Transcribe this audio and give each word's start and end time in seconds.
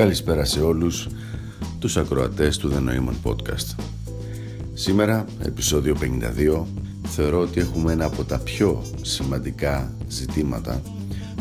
Καλησπέρα 0.00 0.44
σε 0.44 0.60
όλους 0.60 1.08
τους 1.78 1.96
ακροατές 1.96 2.56
του 2.56 2.72
The 2.72 2.88
Neumann 2.88 3.30
Podcast. 3.30 3.82
Σήμερα, 4.74 5.24
επεισόδιο 5.42 5.96
52, 6.00 6.64
θεωρώ 7.06 7.40
ότι 7.40 7.60
έχουμε 7.60 7.92
ένα 7.92 8.04
από 8.04 8.24
τα 8.24 8.38
πιο 8.38 8.82
σημαντικά 9.02 9.94
ζητήματα 10.08 10.82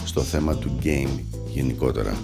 στο 0.05 0.21
θέμα 0.21 0.55
του 0.55 0.77
game 0.83 1.19
γενικότερα 1.53 2.17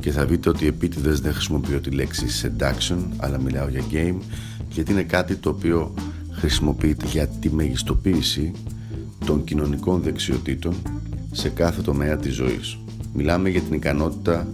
και 0.00 0.10
θα 0.10 0.24
δείτε 0.24 0.48
ότι 0.48 0.66
επίτηδες 0.66 1.20
δεν 1.20 1.32
χρησιμοποιώ 1.32 1.80
τη 1.80 1.90
λέξη 1.90 2.26
seduction 2.42 2.98
αλλά 3.16 3.40
μιλάω 3.40 3.68
για 3.68 3.84
game 3.92 4.16
γιατί 4.70 4.92
είναι 4.92 5.02
κάτι 5.02 5.36
το 5.36 5.50
οποίο 5.50 5.94
χρησιμοποιείται 6.30 7.06
για 7.06 7.26
τη 7.26 7.50
μεγιστοποίηση 7.50 8.52
των 9.26 9.44
κοινωνικών 9.44 10.02
δεξιοτήτων 10.02 10.74
σε 11.32 11.48
κάθε 11.48 11.82
τομέα 11.82 12.16
της 12.16 12.34
ζωής. 12.34 12.78
Μιλάμε 13.14 13.48
για 13.48 13.60
την 13.60 13.74
ικανότητα 13.74 14.48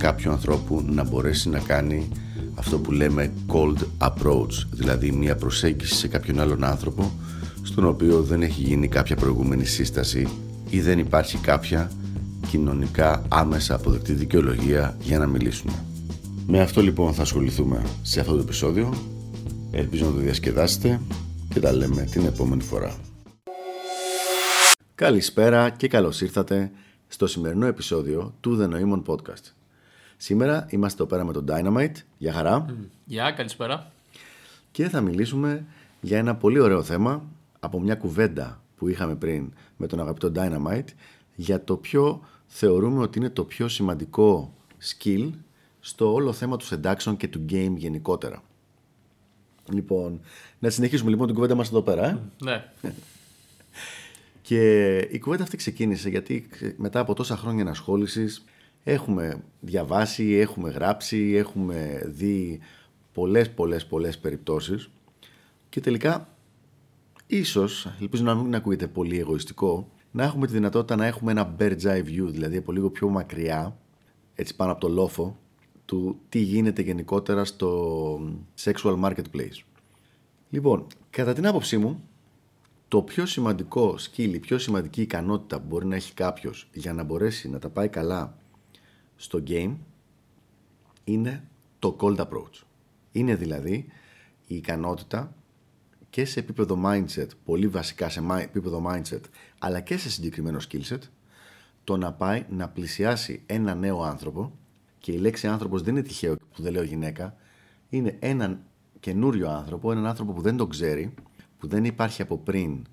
κάποιου 0.00 0.30
ανθρώπου 0.30 0.84
να 0.86 1.04
μπορέσει 1.04 1.48
να 1.48 1.58
κάνει 1.58 2.08
αυτό 2.54 2.78
που 2.78 2.92
λέμε 2.92 3.32
cold 3.46 4.08
approach, 4.08 4.66
δηλαδή 4.70 5.12
μια 5.12 5.36
προσέγγιση 5.36 5.94
σε 5.94 6.08
κάποιον 6.08 6.40
άλλον 6.40 6.64
άνθρωπο 6.64 7.12
στον 7.62 7.84
οποίο 7.84 8.22
δεν 8.22 8.42
έχει 8.42 8.60
γίνει 8.60 8.88
κάποια 8.88 9.16
προηγούμενη 9.16 9.64
σύσταση 9.64 10.28
ή 10.70 10.80
δεν 10.80 10.98
υπάρχει 10.98 11.38
κάποια 11.38 11.90
κοινωνικά 12.48 13.24
άμεσα 13.28 13.74
αποδεκτή 13.74 14.12
δικαιολογία 14.12 14.96
για 15.00 15.18
να 15.18 15.26
μιλήσουμε. 15.26 15.72
Με 16.46 16.60
αυτό 16.60 16.82
λοιπόν 16.82 17.12
θα 17.12 17.22
ασχοληθούμε 17.22 17.82
σε 18.02 18.20
αυτό 18.20 18.34
το 18.34 18.40
επεισόδιο. 18.40 18.94
Ελπίζω 19.70 20.04
να 20.04 20.12
το 20.12 20.18
διασκεδάσετε 20.18 21.00
και 21.48 21.60
τα 21.60 21.72
λέμε 21.72 22.02
την 22.02 22.26
επόμενη 22.26 22.62
φορά. 22.62 22.96
Καλησπέρα 24.94 25.70
και 25.70 25.88
καλώς 25.88 26.20
ήρθατε 26.20 26.70
στο 27.08 27.26
σημερινό 27.26 27.66
επεισόδιο 27.66 28.34
του 28.40 28.58
The 28.60 28.74
Noemon 28.74 29.02
Podcast. 29.06 29.59
Σήμερα 30.22 30.66
είμαστε 30.70 31.02
εδώ 31.02 31.10
πέρα 31.10 31.24
με 31.24 31.32
τον 31.32 31.44
Dynamite. 31.48 31.94
Γεια 32.18 32.32
χαρά. 32.32 32.66
Γεια, 33.04 33.30
καλησπέρα. 33.30 33.92
Και 34.70 34.88
θα 34.88 35.00
μιλήσουμε 35.00 35.64
για 36.00 36.18
ένα 36.18 36.36
πολύ 36.36 36.58
ωραίο 36.58 36.82
θέμα 36.82 37.24
από 37.60 37.80
μια 37.80 37.94
κουβέντα 37.94 38.62
που 38.76 38.88
είχαμε 38.88 39.14
πριν 39.14 39.52
με 39.76 39.86
τον 39.86 40.00
αγαπητό 40.00 40.32
Dynamite 40.34 40.88
για 41.34 41.64
το 41.64 41.76
ποιο 41.76 42.24
θεωρούμε 42.46 43.02
ότι 43.02 43.18
είναι 43.18 43.30
το 43.30 43.44
πιο 43.44 43.68
σημαντικό 43.68 44.54
skill 44.82 45.30
στο 45.80 46.12
όλο 46.12 46.32
θέμα 46.32 46.56
τους 46.56 46.72
seduction 46.72 47.14
και 47.16 47.28
του 47.28 47.44
game 47.50 47.72
γενικότερα. 47.76 48.42
Λοιπόν, 49.72 50.20
να 50.58 50.70
συνεχίσουμε 50.70 51.10
λοιπόν 51.10 51.26
την 51.26 51.34
κουβέντα 51.34 51.54
μας 51.54 51.68
εδώ 51.68 51.82
πέρα. 51.82 52.06
Ε; 52.06 52.18
Ναι. 52.42 52.64
Και 54.42 54.96
η 54.98 55.18
κουβέντα 55.18 55.42
αυτή 55.42 55.56
ξεκίνησε 55.56 56.08
γιατί 56.08 56.48
μετά 56.76 57.00
από 57.00 57.14
τόσα 57.14 57.36
χρόνια 57.36 57.60
ενασχόλησης 57.60 58.44
έχουμε 58.84 59.42
διαβάσει, 59.60 60.32
έχουμε 60.32 60.70
γράψει, 60.70 61.32
έχουμε 61.36 62.02
δει 62.06 62.60
πολλές 63.12 63.50
πολλές 63.50 63.86
πολλές 63.86 64.18
περιπτώσεις 64.18 64.90
και 65.68 65.80
τελικά 65.80 66.28
ίσως, 67.26 67.92
ελπίζω 68.00 68.22
να 68.22 68.34
μην 68.34 68.54
ακούγεται 68.54 68.86
πολύ 68.86 69.18
εγωιστικό, 69.18 69.88
να 70.10 70.24
έχουμε 70.24 70.46
τη 70.46 70.52
δυνατότητα 70.52 70.96
να 70.96 71.06
έχουμε 71.06 71.30
ένα 71.30 71.56
bird's 71.58 71.82
eye 71.82 72.04
view, 72.04 72.26
δηλαδή 72.30 72.56
από 72.56 72.72
λίγο 72.72 72.90
πιο 72.90 73.08
μακριά, 73.08 73.76
έτσι 74.34 74.56
πάνω 74.56 74.72
από 74.72 74.80
το 74.80 74.88
λόφο, 74.88 75.38
του 75.84 76.20
τι 76.28 76.38
γίνεται 76.38 76.82
γενικότερα 76.82 77.44
στο 77.44 78.20
sexual 78.64 79.00
marketplace. 79.00 79.62
Λοιπόν, 80.50 80.86
κατά 81.10 81.32
την 81.32 81.46
άποψή 81.46 81.78
μου, 81.78 82.02
το 82.88 83.02
πιο 83.02 83.26
σημαντικό 83.26 83.94
skill, 83.98 84.32
η 84.32 84.38
πιο 84.38 84.58
σημαντική 84.58 85.02
ικανότητα 85.02 85.60
που 85.60 85.66
μπορεί 85.68 85.86
να 85.86 85.94
έχει 85.96 86.14
κάποιος 86.14 86.68
για 86.72 86.92
να 86.92 87.02
μπορέσει 87.02 87.48
να 87.48 87.58
τα 87.58 87.68
πάει 87.68 87.88
καλά 87.88 88.36
στο 89.20 89.42
game 89.46 89.76
είναι 91.04 91.48
το 91.78 91.96
cold 92.00 92.16
approach. 92.16 92.62
Είναι 93.12 93.34
δηλαδή 93.34 93.86
η 94.46 94.54
ικανότητα 94.56 95.34
και 96.10 96.24
σε 96.24 96.40
επίπεδο 96.40 96.82
mindset, 96.84 97.26
πολύ 97.44 97.68
βασικά 97.68 98.08
σε 98.08 98.22
επίπεδο 98.40 98.82
mindset, 98.86 99.20
αλλά 99.58 99.80
και 99.80 99.96
σε 99.96 100.10
συγκεκριμένο 100.10 100.58
skillset, 100.70 100.98
το 101.84 101.96
να 101.96 102.12
πάει 102.12 102.44
να 102.50 102.68
πλησιάσει 102.68 103.42
ένα 103.46 103.74
νέο 103.74 104.02
άνθρωπο 104.02 104.58
και 104.98 105.12
η 105.12 105.16
λέξη 105.16 105.46
άνθρωπος 105.46 105.82
δεν 105.82 105.96
είναι 105.96 106.02
τυχαίο 106.06 106.36
που 106.36 106.62
δεν 106.62 106.72
λέω 106.72 106.82
γυναίκα, 106.82 107.36
είναι 107.88 108.16
έναν 108.18 108.62
καινούριο 109.00 109.50
άνθρωπο, 109.50 109.92
έναν 109.92 110.06
άνθρωπο 110.06 110.32
που 110.32 110.40
δεν 110.40 110.56
τον 110.56 110.68
ξέρει, 110.68 111.14
που 111.58 111.66
δεν 111.66 111.84
υπάρχει 111.84 112.22
από 112.22 112.38
πριν 112.38 112.86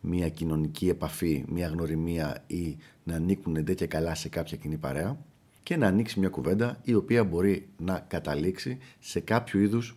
μια 0.00 0.28
κοινωνική 0.28 0.88
επαφή, 0.88 1.44
μια 1.48 1.68
γνωριμία 1.68 2.44
ή 2.46 2.76
να 3.04 3.14
ανήκουν 3.14 3.56
εντέ 3.56 3.74
και 3.74 3.86
καλά 3.86 4.14
σε 4.14 4.28
κάποια 4.28 4.56
κοινή 4.56 4.76
παρέα 4.76 5.18
και 5.66 5.76
να 5.76 5.86
ανοίξει 5.86 6.18
μια 6.18 6.28
κουβέντα 6.28 6.80
η 6.82 6.94
οποία 6.94 7.24
μπορεί 7.24 7.68
να 7.76 8.04
καταλήξει 8.08 8.78
σε 8.98 9.20
κάποιο 9.20 9.60
είδους 9.60 9.96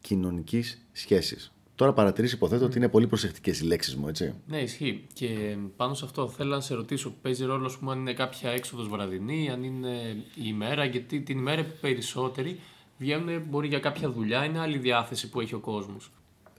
κοινωνικής 0.00 0.86
σχέσης. 0.92 1.52
Τώρα 1.74 1.92
παρατηρήσει, 1.92 2.34
υποθέτω 2.34 2.64
ότι 2.64 2.78
είναι 2.78 2.88
πολύ 2.88 3.06
προσεκτικές 3.06 3.60
οι 3.60 3.64
λέξεις 3.64 3.96
μου, 3.96 4.08
έτσι. 4.08 4.34
Ναι, 4.46 4.58
ισχύει. 4.58 5.06
Και 5.12 5.56
πάνω 5.76 5.94
σε 5.94 6.04
αυτό 6.04 6.28
θέλω 6.28 6.54
να 6.54 6.60
σε 6.60 6.74
ρωτήσω, 6.74 7.14
παίζει 7.22 7.44
ρόλο 7.44 7.72
πούμε, 7.78 7.92
αν 7.92 7.98
είναι 7.98 8.12
κάποια 8.12 8.50
έξοδος 8.50 8.88
βραδινή, 8.88 9.50
αν 9.50 9.62
είναι 9.62 9.90
η 10.34 10.42
ημέρα, 10.44 10.84
γιατί 10.84 11.20
την 11.20 11.38
ημέρα 11.38 11.64
που 11.64 11.74
περισσότεροι 11.80 12.60
βγαίνουν, 12.98 13.42
μπορεί 13.48 13.68
για 13.68 13.80
κάποια 13.80 14.10
δουλειά, 14.10 14.44
είναι 14.44 14.58
άλλη 14.58 14.78
διάθεση 14.78 15.28
που 15.28 15.40
έχει 15.40 15.54
ο 15.54 15.60
κόσμος. 15.60 16.10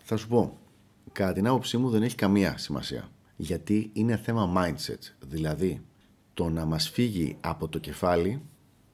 Θα 0.04 0.18
σου 0.18 0.28
πω. 0.28 0.58
Κατά 1.12 1.34
την 1.34 1.48
άποψή 1.48 1.78
μου 1.78 1.90
δεν 1.90 2.04
έχει 2.04 2.16
καμία 2.16 2.58
σημασία. 2.58 3.10
Γιατί 3.36 3.90
είναι 3.94 4.18
θέμα 4.18 4.54
mindset. 4.56 5.14
Δηλαδή, 5.28 5.82
το 6.38 6.50
να 6.50 6.66
μας 6.66 6.90
φύγει 6.90 7.38
από 7.42 7.68
το 7.68 7.80
κεφάλι 7.80 8.42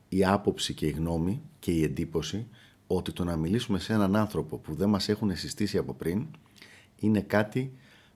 η 0.09 0.25
άποψη 0.25 0.73
και 0.73 0.85
η 0.85 0.89
γνώμη 0.89 1.41
και 1.59 1.71
η 1.71 1.83
εντύπωση 1.83 2.47
ότι 2.87 3.11
το 3.11 3.23
να 3.23 3.35
μιλήσουμε 3.35 3.79
σε 3.79 3.93
έναν 3.93 4.15
άνθρωπο 4.15 4.57
που 4.57 4.73
δεν 4.75 4.89
μας 4.89 5.09
έχουν 5.09 5.35
συστήσει 5.35 5.77
από 5.77 5.93
πριν 5.93 6.25
είναι 6.99 7.21
κάτι 7.21 7.73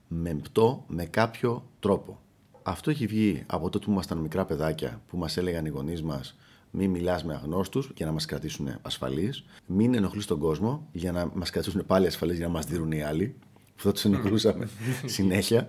μεμπτό 0.08 0.84
με 0.88 1.04
κάποιο 1.04 1.68
τρόπο. 1.80 2.20
Αυτό 2.62 2.90
έχει 2.90 3.06
βγει 3.06 3.42
από 3.46 3.70
τότε 3.70 3.84
που 3.84 3.90
ήμασταν 3.90 4.18
μικρά 4.18 4.44
παιδάκια 4.44 5.02
που 5.08 5.16
μας 5.16 5.36
έλεγαν 5.36 5.64
οι 5.66 5.68
γονείς 5.68 6.02
μας 6.02 6.36
μην 6.70 6.90
μιλάς 6.90 7.24
με 7.24 7.34
αγνώστους 7.34 7.90
για 7.96 8.06
να 8.06 8.12
μας 8.12 8.24
κρατήσουν 8.24 8.68
ασφαλείς, 8.82 9.44
μην 9.66 9.94
ενοχλείς 9.94 10.26
τον 10.26 10.38
κόσμο 10.38 10.88
για 10.92 11.12
να 11.12 11.30
μας 11.34 11.50
κρατήσουν 11.50 11.86
πάλι 11.86 12.06
ασφαλείς 12.06 12.36
για 12.36 12.46
να 12.46 12.52
μας 12.52 12.66
δίνουν 12.66 12.92
οι 12.92 13.02
άλλοι, 13.02 13.34
που 13.76 13.82
θα 13.82 13.92
τους 13.92 14.04
ενοχλούσαμε 14.04 14.68
συνέχεια. 15.16 15.66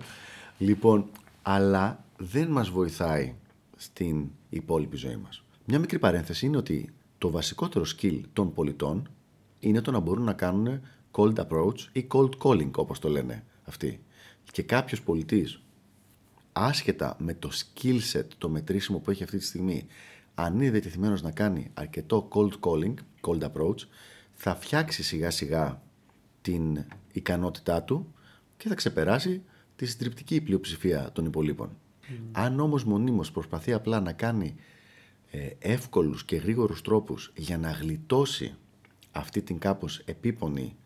Λοιπόν, 0.58 1.10
αλλά 1.42 2.04
δεν 2.16 2.48
μας 2.48 2.70
βοηθάει 2.70 3.34
στην 3.80 4.28
υπόλοιπη 4.48 4.96
ζωή 4.96 5.16
μας. 5.16 5.44
Μια 5.64 5.78
μικρή 5.78 5.98
παρένθεση 5.98 6.46
είναι 6.46 6.56
ότι 6.56 6.92
το 7.18 7.30
βασικότερο 7.30 7.84
skill 7.96 8.20
των 8.32 8.52
πολιτών 8.52 9.10
είναι 9.60 9.80
το 9.80 9.90
να 9.90 9.98
μπορούν 9.98 10.24
να 10.24 10.32
κάνουν 10.32 10.80
cold 11.10 11.34
approach 11.34 11.78
ή 11.92 12.06
cold 12.10 12.30
calling 12.42 12.70
όπως 12.76 12.98
το 12.98 13.08
λένε 13.08 13.44
αυτοί. 13.64 14.02
Και 14.52 14.62
κάποιος 14.62 15.02
πολιτής 15.02 15.62
άσχετα 16.52 17.16
με 17.18 17.34
το 17.34 17.50
skill 17.52 17.98
set, 18.12 18.26
το 18.38 18.48
μετρήσιμο 18.48 18.98
που 18.98 19.10
έχει 19.10 19.22
αυτή 19.22 19.38
τη 19.38 19.44
στιγμή, 19.44 19.86
αν 20.34 20.54
είναι 20.54 20.70
διατεθειμένος 20.70 21.22
να 21.22 21.30
κάνει 21.30 21.70
αρκετό 21.74 22.28
cold 22.32 22.52
calling, 22.60 22.94
cold 23.20 23.42
approach, 23.42 23.80
θα 24.32 24.54
φτιάξει 24.54 25.02
σιγά 25.02 25.30
σιγά 25.30 25.82
την 26.42 26.84
ικανότητά 27.12 27.82
του 27.82 28.14
και 28.56 28.68
θα 28.68 28.74
ξεπεράσει 28.74 29.42
τη 29.76 29.86
συντριπτική 29.86 30.40
πλειοψηφία 30.40 31.10
των 31.12 31.24
υπολείπων. 31.24 31.76
Αν 32.32 32.60
όμως 32.60 32.84
μονίμως 32.84 33.30
προσπαθεί 33.30 33.72
απλά 33.72 34.00
να 34.00 34.12
κάνει 34.12 34.54
ε, 35.30 35.48
εύκολους 35.58 36.24
και 36.24 36.36
γρήγορους 36.36 36.82
τρόπους 36.82 37.32
για 37.36 37.58
να 37.58 37.70
γλιτώσει 37.70 38.54
αυτή 39.10 39.42
την 39.42 39.58
κάπως 39.58 39.98
επίπονη 39.98 40.76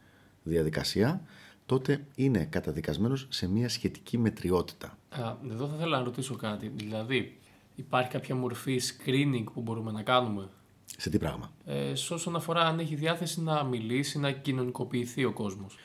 διαδικασία, 0.43 1.23
τότε 1.67 2.07
είναι 2.15 2.45
καταδικασμένος 2.45 3.27
σε 3.31 3.49
μια 3.49 3.69
σχετική 3.69 4.19
μετριότητα. 4.19 4.99
Α, 5.09 5.37
εδώ 5.51 5.67
θα 5.67 5.75
ήθελα 5.77 5.99
να 5.99 6.05
ρωτήσω 6.05 6.37
κάτι. 6.37 6.73
Δηλαδή, 6.75 7.39
υπάρχει 7.75 8.11
κάποια 8.11 8.35
μορφή 8.35 8.81
screening 8.81 9.45
που 9.53 9.61
μπορούμε 9.61 9.91
να 9.93 10.03
κάνουμε; 10.03 10.49
Σε 10.97 11.11
τι 11.11 11.19
πράγμα; 11.19 11.53
Ε, 11.65 11.95
σε 11.95 12.15
όσον 12.15 12.37
αφορά 12.37 12.61
αν 12.61 12.79
έχει 12.79 12.95
διάθεση 12.95 13.43
να 13.43 13.65
μιλήσει, 13.65 14.19
να 14.19 14.31
κοινωνικοποιηθεί 14.33 15.25
ο 15.25 15.33
κόσμος. 15.33 15.77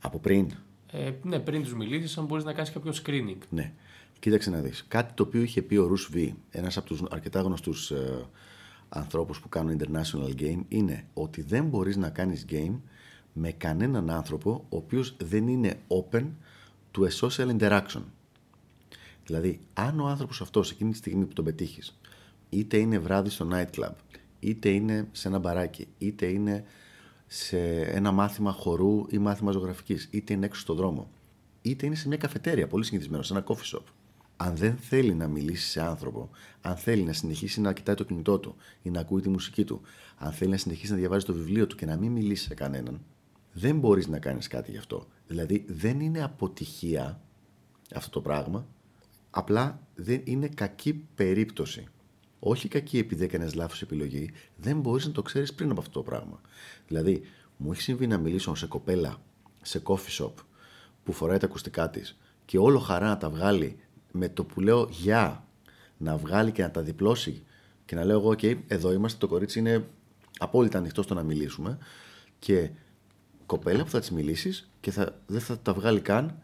Από 0.00 0.18
πριν; 0.18 0.50
Ε, 0.92 1.12
ναι, 1.22 1.38
πριν 1.38 1.62
τους 1.62 1.74
μιλήσεις, 1.74 2.18
αν 2.18 2.24
μπορείς 2.24 2.44
να 2.44 2.52
κάνεις 2.52 2.70
κάποιο 2.70 2.92
screening. 3.04 3.38
Ναι. 3.50 3.72
Κοίταξε 4.18 4.50
να 4.50 4.60
δεις. 4.60 4.84
Κάτι 4.88 5.12
το 5.12 5.22
οποίο 5.22 5.42
είχε 5.42 5.62
πει 5.62 5.76
ο 5.76 5.86
Ρους 5.86 6.08
Β, 6.12 6.16
ένας 6.50 6.76
από 6.76 6.86
τους 6.86 7.02
αρκετά 7.10 7.40
γνωστούς 7.40 7.90
ε, 7.90 8.26
ανθρώπους 8.88 9.40
που 9.40 9.48
κάνουν 9.48 9.78
international 9.80 10.40
game, 10.40 10.60
είναι 10.68 11.06
ότι 11.14 11.42
δεν 11.42 11.64
μπορείς 11.64 11.96
να 11.96 12.10
κάνεις 12.10 12.44
game 12.50 12.74
με 13.32 13.50
κανέναν 13.52 14.10
άνθρωπο 14.10 14.64
ο 14.68 14.76
οποίος 14.76 15.16
δεν 15.22 15.48
είναι 15.48 15.78
open 15.88 16.24
to 16.92 17.02
a 17.02 17.10
social 17.20 17.58
interaction. 17.58 18.02
Δηλαδή, 19.26 19.60
αν 19.74 20.00
ο 20.00 20.06
άνθρωπος 20.06 20.40
αυτός 20.40 20.70
εκείνη 20.70 20.90
τη 20.90 20.96
στιγμή 20.96 21.24
που 21.24 21.32
τον 21.32 21.44
πετύχεις, 21.44 21.98
είτε 22.48 22.76
είναι 22.76 22.98
βράδυ 22.98 23.30
στο 23.30 23.48
nightclub, 23.52 23.94
είτε 24.40 24.68
είναι 24.68 25.08
σε 25.12 25.28
ένα 25.28 25.38
μπαράκι, 25.38 25.88
είτε 25.98 26.26
είναι 26.26 26.64
σε 27.26 27.80
ένα 27.80 28.12
μάθημα 28.12 28.52
χορού 28.52 29.06
ή 29.08 29.18
μάθημα 29.18 29.50
ζωγραφικής, 29.50 30.08
είτε 30.10 30.32
είναι 30.32 30.46
έξω 30.46 30.60
στον 30.60 30.76
δρόμο, 30.76 31.10
είτε 31.62 31.86
είναι 31.86 31.94
σε 31.94 32.08
μια 32.08 32.16
καφετέρια, 32.16 32.66
πολύ 32.66 32.84
συνηθισμένος, 32.84 33.26
σε 33.26 33.32
ένα 33.32 33.44
coffee 33.46 33.76
shop. 33.76 33.82
Αν 34.36 34.56
δεν 34.56 34.76
θέλει 34.76 35.14
να 35.14 35.28
μιλήσει 35.28 35.68
σε 35.68 35.80
άνθρωπο, 35.80 36.30
αν 36.60 36.76
θέλει 36.76 37.02
να 37.02 37.12
συνεχίσει 37.12 37.60
να 37.60 37.72
κοιτάει 37.72 37.94
το 37.94 38.04
κινητό 38.04 38.38
του 38.38 38.56
ή 38.82 38.90
να 38.90 39.00
ακούει 39.00 39.20
τη 39.20 39.28
μουσική 39.28 39.64
του, 39.64 39.80
αν 40.16 40.32
θέλει 40.32 40.50
να 40.50 40.56
συνεχίσει 40.56 40.92
να 40.92 40.98
διαβάζει 40.98 41.24
το 41.24 41.32
βιβλίο 41.32 41.66
του 41.66 41.76
και 41.76 41.86
να 41.86 41.96
μην 41.96 42.12
μιλήσει 42.12 42.44
σε 42.44 42.54
κανέναν, 42.54 43.00
δεν 43.52 43.78
μπορείς 43.78 44.06
να 44.06 44.18
κάνεις 44.18 44.46
κάτι 44.48 44.70
γι' 44.70 44.76
αυτό. 44.78 45.06
Δηλαδή 45.26 45.64
δεν 45.68 46.00
είναι 46.00 46.22
αποτυχία 46.22 47.20
αυτό 47.94 48.10
το 48.10 48.20
πράγμα, 48.20 48.66
απλά 49.30 49.80
δεν 49.94 50.20
είναι 50.24 50.48
κακή 50.48 50.94
περίπτωση. 51.14 51.86
Όχι 52.38 52.68
κακή 52.68 52.98
επειδή 52.98 53.24
έκανες 53.24 53.54
λάθος 53.54 53.82
επιλογή, 53.82 54.30
δεν 54.56 54.80
μπορείς 54.80 55.06
να 55.06 55.12
το 55.12 55.22
ξέρεις 55.22 55.54
πριν 55.54 55.70
από 55.70 55.80
αυτό 55.80 55.92
το 55.92 56.02
πράγμα. 56.02 56.40
Δηλαδή, 56.86 57.22
μου 57.56 57.72
έχει 57.72 57.82
συμβεί 57.82 58.06
να 58.06 58.18
μιλήσω 58.18 58.54
σε 58.54 58.66
κοπέλα 58.66 59.16
σε 59.62 59.82
coffee 59.84 60.22
shop 60.22 60.32
που 61.04 61.12
φοράει 61.12 61.38
τα 61.38 61.46
ακουστικά 61.46 61.90
της 61.90 62.18
και 62.44 62.58
όλο 62.58 62.78
χαρά 62.78 63.08
να 63.08 63.16
τα 63.16 63.30
βγάλει 63.30 63.76
με 64.12 64.28
το 64.28 64.44
που 64.44 64.60
λέω 64.60 64.88
γεια, 64.90 65.44
να 65.96 66.16
βγάλει 66.16 66.52
και 66.52 66.62
να 66.62 66.70
τα 66.70 66.82
διπλώσει 66.82 67.42
και 67.84 67.94
να 67.94 68.04
λέω 68.04 68.18
εγώ, 68.18 68.28
OK, 68.28 68.58
εδώ 68.66 68.92
είμαστε, 68.92 69.18
το 69.18 69.28
κορίτσι 69.28 69.58
είναι 69.58 69.88
απόλυτα 70.38 70.78
ανοιχτό 70.78 71.02
στο 71.02 71.14
να 71.14 71.22
μιλήσουμε 71.22 71.78
και 72.38 72.70
κοπέλα 73.46 73.84
που 73.84 73.90
θα 73.90 74.00
της 74.00 74.10
μιλήσεις 74.10 74.70
και 74.80 74.90
θα, 74.90 75.20
δεν 75.26 75.40
θα 75.40 75.58
τα 75.58 75.72
βγάλει 75.72 76.00
καν 76.00 76.42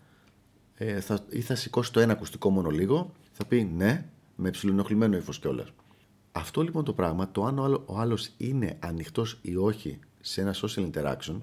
ε, 0.75 1.01
θα, 1.01 1.19
ή 1.29 1.41
θα 1.41 1.55
σηκώσει 1.55 1.93
το 1.93 2.01
ένα 2.01 2.13
ακουστικό 2.13 2.51
μόνο 2.51 2.71
λίγο, 2.71 3.13
θα 3.33 3.45
πει 3.47 3.65
ναι, 3.65 4.09
με 4.37 4.51
ψηλονοχλημένο 4.51 5.17
ύφος 5.17 5.39
κιόλας. 5.39 5.69
Αυτό 6.33 6.63
λοιπόν 6.63 6.85
το 6.85 6.93
πράγμα, 6.93 7.31
το 7.31 7.45
αν 7.45 7.59
ο 7.87 7.99
άλλος 7.99 8.31
είναι 8.37 8.77
ανοιχτός 8.79 9.39
ή 9.43 9.57
όχι 9.57 9.99
σε 10.21 10.41
ένα 10.41 10.55
social 10.55 10.91
interaction, 10.93 11.37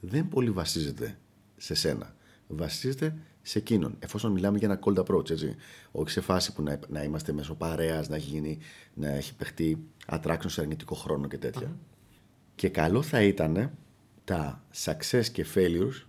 δεν 0.00 0.28
πολύ 0.28 0.50
βασίζεται 0.50 1.18
σε 1.56 1.74
σένα. 1.74 2.14
Βασίζεται 2.46 3.16
σε 3.42 3.58
εκείνον. 3.58 3.96
Εφόσον 3.98 4.32
μιλάμε 4.32 4.58
για 4.58 4.68
ένα 4.68 4.78
cold 4.84 5.04
approach, 5.04 5.30
έτσι. 5.30 5.54
Όχι 5.92 6.10
σε 6.10 6.20
φάση 6.20 6.52
που 6.52 6.62
να, 6.62 6.78
να 6.88 7.02
είμαστε 7.02 7.32
μέσω 7.32 7.54
παρέας, 7.54 8.08
να, 8.08 8.16
γίνει, 8.16 8.58
να 8.94 9.08
έχει 9.08 9.34
παιχτεί 9.34 9.86
attraction 10.10 10.46
σε 10.46 10.60
αρνητικό 10.60 10.94
χρόνο 10.94 11.28
και 11.28 11.38
τετοια 11.38 11.76
Και 12.54 12.68
καλό 12.68 13.02
θα 13.02 13.22
ήταν 13.22 13.70
τα 14.24 14.64
success 14.84 15.24
και 15.32 15.46
failures 15.54 16.06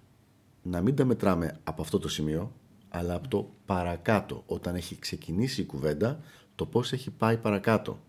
να 0.61 0.81
μην 0.81 0.95
τα 0.95 1.05
μετράμε 1.05 1.59
από 1.63 1.81
αυτό 1.81 1.99
το 1.99 2.07
σημείο, 2.07 2.51
αλλά 2.89 3.13
από 3.13 3.27
το 3.27 3.49
παρακάτω, 3.65 4.43
όταν 4.45 4.75
έχει 4.75 4.99
ξεκινήσει 4.99 5.61
η 5.61 5.65
κουβέντα, 5.65 6.19
το 6.55 6.65
πώς 6.65 6.91
έχει 6.93 7.11
πάει 7.11 7.37
παρακάτω. 7.37 7.99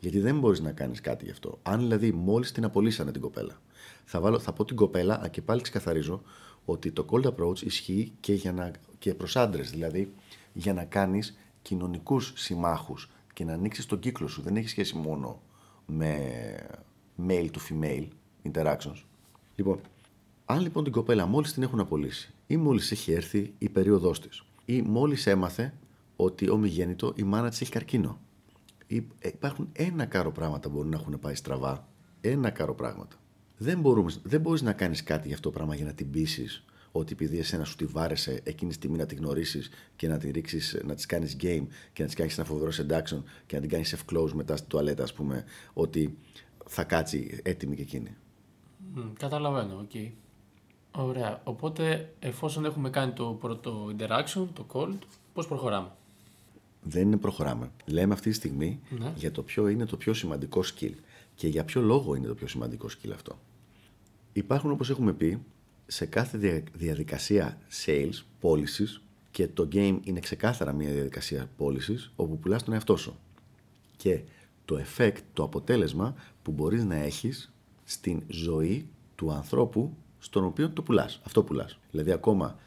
Γιατί 0.00 0.20
δεν 0.20 0.38
μπορείς 0.38 0.60
να 0.60 0.72
κάνεις 0.72 1.00
κάτι 1.00 1.24
γι' 1.24 1.30
αυτό. 1.30 1.58
Αν 1.62 1.80
δηλαδή 1.80 2.12
μόλις 2.12 2.52
την 2.52 2.64
απολύσανε 2.64 3.12
την 3.12 3.20
κοπέλα, 3.20 3.60
θα, 4.04 4.20
βάλω, 4.20 4.38
θα 4.38 4.52
πω 4.52 4.64
την 4.64 4.76
κοπέλα 4.76 5.28
και 5.28 5.42
πάλι 5.42 5.60
ξεκαθαρίζω 5.60 6.22
ότι 6.70 6.90
το 6.92 7.06
cold 7.10 7.24
approach 7.24 7.62
ισχύει 7.62 8.12
και, 8.20 8.32
για 8.32 8.52
να, 8.52 8.70
και 8.98 9.14
προς 9.14 9.36
άντρες, 9.36 9.70
δηλαδή 9.70 10.12
για 10.52 10.72
να 10.72 10.84
κάνεις 10.84 11.38
κοινωνικούς 11.62 12.32
συμμάχους 12.36 13.10
και 13.32 13.44
να 13.44 13.52
ανοίξεις 13.52 13.86
τον 13.86 13.98
κύκλο 13.98 14.28
σου. 14.28 14.42
Δεν 14.42 14.56
έχει 14.56 14.68
σχέση 14.68 14.96
μόνο 14.96 15.40
με 15.86 16.16
male 17.28 17.48
to 17.50 17.58
female 17.70 18.06
interactions. 18.52 19.02
Λοιπόν, 19.54 19.80
αν 20.44 20.60
λοιπόν 20.60 20.84
την 20.84 20.92
κοπέλα 20.92 21.26
μόλις 21.26 21.52
την 21.52 21.62
έχουν 21.62 21.80
απολύσει 21.80 22.32
ή 22.46 22.56
μόλις 22.56 22.90
έχει 22.90 23.12
έρθει 23.12 23.54
η 23.58 23.68
περίοδός 23.68 24.20
της 24.20 24.42
ή 24.64 24.82
μόλις 24.82 25.26
έμαθε 25.26 25.74
ότι 26.16 26.48
ω 26.48 26.54
μη 26.54 26.67
γένοιτο 26.67 27.12
η 27.16 27.22
μάνα 27.22 27.48
της 27.48 27.60
έχει 27.60 27.70
καρκίνο. 27.70 28.18
Υπάρχουν 29.22 29.68
ένα 29.72 30.04
κάρο 30.04 30.32
πράγματα 30.32 30.68
που 30.68 30.74
μπορούν 30.74 30.90
να 30.90 30.96
έχουν 30.96 31.18
πάει 31.18 31.34
στραβά. 31.34 31.88
Ένα 32.20 32.50
κάρο 32.50 32.74
πράγματα. 32.74 33.16
Δεν, 33.62 33.80
μπορούμε, 33.80 34.12
δεν 34.22 34.40
μπορείς 34.40 34.62
να 34.62 34.72
κάνεις 34.72 35.02
κάτι 35.02 35.26
για 35.26 35.36
αυτό 35.36 35.50
το 35.50 35.54
πράγμα 35.56 35.74
για 35.74 35.84
να 35.84 35.92
την 35.92 36.10
πείσεις 36.10 36.64
ότι 36.92 37.12
επειδή 37.12 37.38
εσένα 37.38 37.64
σου 37.64 37.76
τη 37.76 37.84
βάρεσε 37.84 38.40
εκείνη 38.42 38.70
τη 38.70 38.76
στιγμή 38.76 38.96
να 38.96 39.06
τη 39.06 39.14
γνωρίσεις 39.14 39.70
και 39.96 40.08
να 40.08 40.18
τη 40.18 40.30
ρίξεις, 40.30 40.80
να 40.84 40.94
της 40.94 41.06
κάνεις 41.06 41.36
game 41.40 41.66
και 41.92 42.02
να 42.02 42.04
της 42.04 42.14
κάνεις 42.14 42.38
ένα 42.38 42.46
φοβερό 42.46 42.70
seduction 42.70 43.22
και 43.46 43.54
να 43.54 43.60
την 43.60 43.68
κάνεις 43.68 43.96
F-close 43.96 44.32
μετά 44.32 44.56
στη 44.56 44.66
τουαλέτα, 44.66 45.02
ας 45.02 45.12
πούμε, 45.12 45.44
ότι 45.72 46.18
θα 46.66 46.84
κάτσει 46.84 47.40
έτοιμη 47.42 47.76
και 47.76 47.82
εκείνη. 47.82 48.16
Mm, 48.96 49.10
καταλαβαίνω, 49.18 49.74
OK. 49.74 49.90
Okay. 49.94 50.10
Ωραία. 50.90 51.40
Οπότε, 51.44 52.14
εφόσον 52.18 52.64
έχουμε 52.64 52.90
κάνει 52.90 53.12
το 53.12 53.36
πρώτο 53.40 53.90
interaction, 53.98 54.46
το 54.52 54.66
call, 54.72 54.94
πώς 55.32 55.46
προχωράμε; 55.46 55.92
Δεν 56.82 57.02
είναι 57.02 57.16
προχωράμε. 57.16 57.70
Λέμε 57.84 58.12
αυτή 58.12 58.30
τη 58.30 58.36
στιγμή 58.36 58.80
ναι. 58.98 59.12
για 59.16 59.30
το 59.30 59.42
ποιο 59.42 59.68
είναι 59.68 59.84
το 59.86 59.96
πιο 59.96 60.14
σημαντικό 60.14 60.62
skill. 60.64 60.94
Και 61.34 61.48
για 61.48 61.64
ποιο 61.64 61.80
λόγο 61.80 62.14
είναι 62.14 62.26
το 62.26 62.34
πιο 62.34 62.46
σημαντικό 62.46 62.88
skill 62.88 63.10
αυτό. 63.14 63.38
Υπάρχουν, 64.32 64.70
όπως 64.70 64.90
έχουμε 64.90 65.12
πει, 65.12 65.42
σε 65.86 66.06
κάθε 66.06 66.62
διαδικασία 66.72 67.58
sales, 67.86 68.22
πώλησης, 68.40 69.02
και 69.30 69.48
το 69.48 69.68
game 69.72 69.98
είναι 70.02 70.20
ξεκάθαρα 70.20 70.72
μια 70.72 70.90
διαδικασία 70.90 71.50
πώλησης, 71.56 72.12
όπου 72.16 72.38
πουλάς 72.38 72.62
τον 72.62 72.74
εαυτό 72.74 72.96
σου. 72.96 73.18
Και 73.96 74.22
το 74.64 74.80
effect, 74.84 75.16
το 75.32 75.42
αποτέλεσμα 75.42 76.14
που 76.42 76.52
μπορείς 76.52 76.84
να 76.84 76.94
έχεις 76.94 77.52
στην 77.84 78.22
ζωή 78.28 78.88
του 79.14 79.32
ανθρώπου 79.32 79.96
στον 80.18 80.44
οποίο 80.44 80.70
το 80.70 80.82
πουλάς. 80.82 81.20
Αυτό 81.24 81.42
πουλάς. 81.42 81.78
Δηλαδή 81.90 82.12
ακόμα 82.12 82.58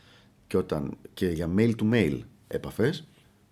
και, 0.47 0.57
όταν, 0.57 0.97
και 1.13 1.27
για 1.27 1.49
mail 1.57 1.75
to 1.75 1.93
mail 1.93 2.19
επαφές 2.47 3.07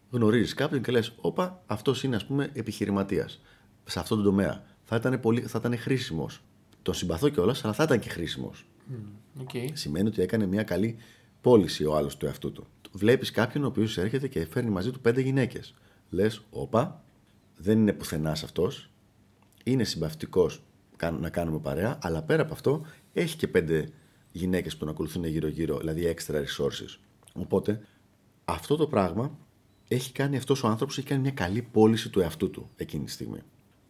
γνωρίζεις 0.10 0.54
κάποιον 0.54 0.82
και 0.82 0.92
λες 0.92 1.14
όπα 1.22 1.64
αυτός 1.66 2.04
είναι 2.04 2.16
ας 2.16 2.26
πούμε 2.26 2.50
επιχειρηματίας 2.54 3.42
σε 3.84 4.00
αυτό 4.00 4.16
το 4.16 4.22
τομέα. 4.22 4.64
Θα 4.84 4.96
ήταν, 4.96 5.20
πολύ, 5.20 5.42
θα 5.42 5.58
ήταν 5.60 5.78
χρήσιμος. 5.78 6.42
Τον 6.82 6.94
συμπαθώ 6.94 7.30
κιόλας, 7.30 7.64
αλλά 7.64 7.74
θα 7.74 7.84
ήταν 7.84 8.00
και 8.00 8.10
χρήσιμος. 8.10 8.66
okay. 9.46 9.70
Σημαίνει 9.74 10.08
ότι 10.08 10.22
έκανε 10.22 10.46
μια 10.46 10.64
καλή 10.64 10.96
πώληση 11.42 11.86
ο 11.86 11.96
άλλος 11.96 12.18
του 12.18 12.26
εαυτού 12.26 12.52
του. 12.52 12.68
Βλέπεις 12.92 13.32
κάποιον 13.32 13.64
ο 13.64 13.68
οποίος 13.68 13.98
έρχεται 13.98 14.28
και 14.28 14.46
φέρνει 14.46 14.70
μαζί 14.70 14.92
του 14.92 15.00
πέντε 15.00 15.22
γυναίκες. 15.22 15.74
Λες 16.10 16.42
όπα 16.50 17.04
δεν 17.58 17.80
είναι 17.80 17.94
πουθενάς 17.94 18.44
αυτός, 18.44 18.90
είναι 19.64 19.84
συμπαυτικός 19.84 20.64
να 21.20 21.30
κάνουμε 21.30 21.60
παρέα, 21.60 22.00
αλλά 22.02 22.22
πέρα 22.22 22.42
από 22.42 22.54
αυτό 22.54 22.86
έχει 23.14 23.36
και 23.38 23.48
πέντε 23.48 23.90
γυναίκες 24.32 24.74
που 24.74 24.80
τον 24.80 24.90
ακολουθούν 24.90 25.26
γύρω-γύρω, 25.26 25.78
δηλαδή 25.78 26.16
extra 26.16 26.34
resources. 26.34 26.98
Οπότε 27.34 27.82
αυτό 28.46 28.76
το 28.76 28.88
πράγμα 28.88 29.38
έχει 29.88 30.12
κάνει 30.12 30.38
αυτός 30.38 30.64
ο 30.64 30.68
άνθρωπος, 30.68 30.98
έχει 30.98 31.08
κάνει 31.08 31.22
μια 31.22 31.32
καλή 31.32 31.62
πώληση 31.62 32.10
του 32.10 32.20
εαυτού 32.20 32.50
του 32.50 32.70
εκείνη 32.76 33.04
τη 33.04 33.12
στιγμή. 33.12 33.40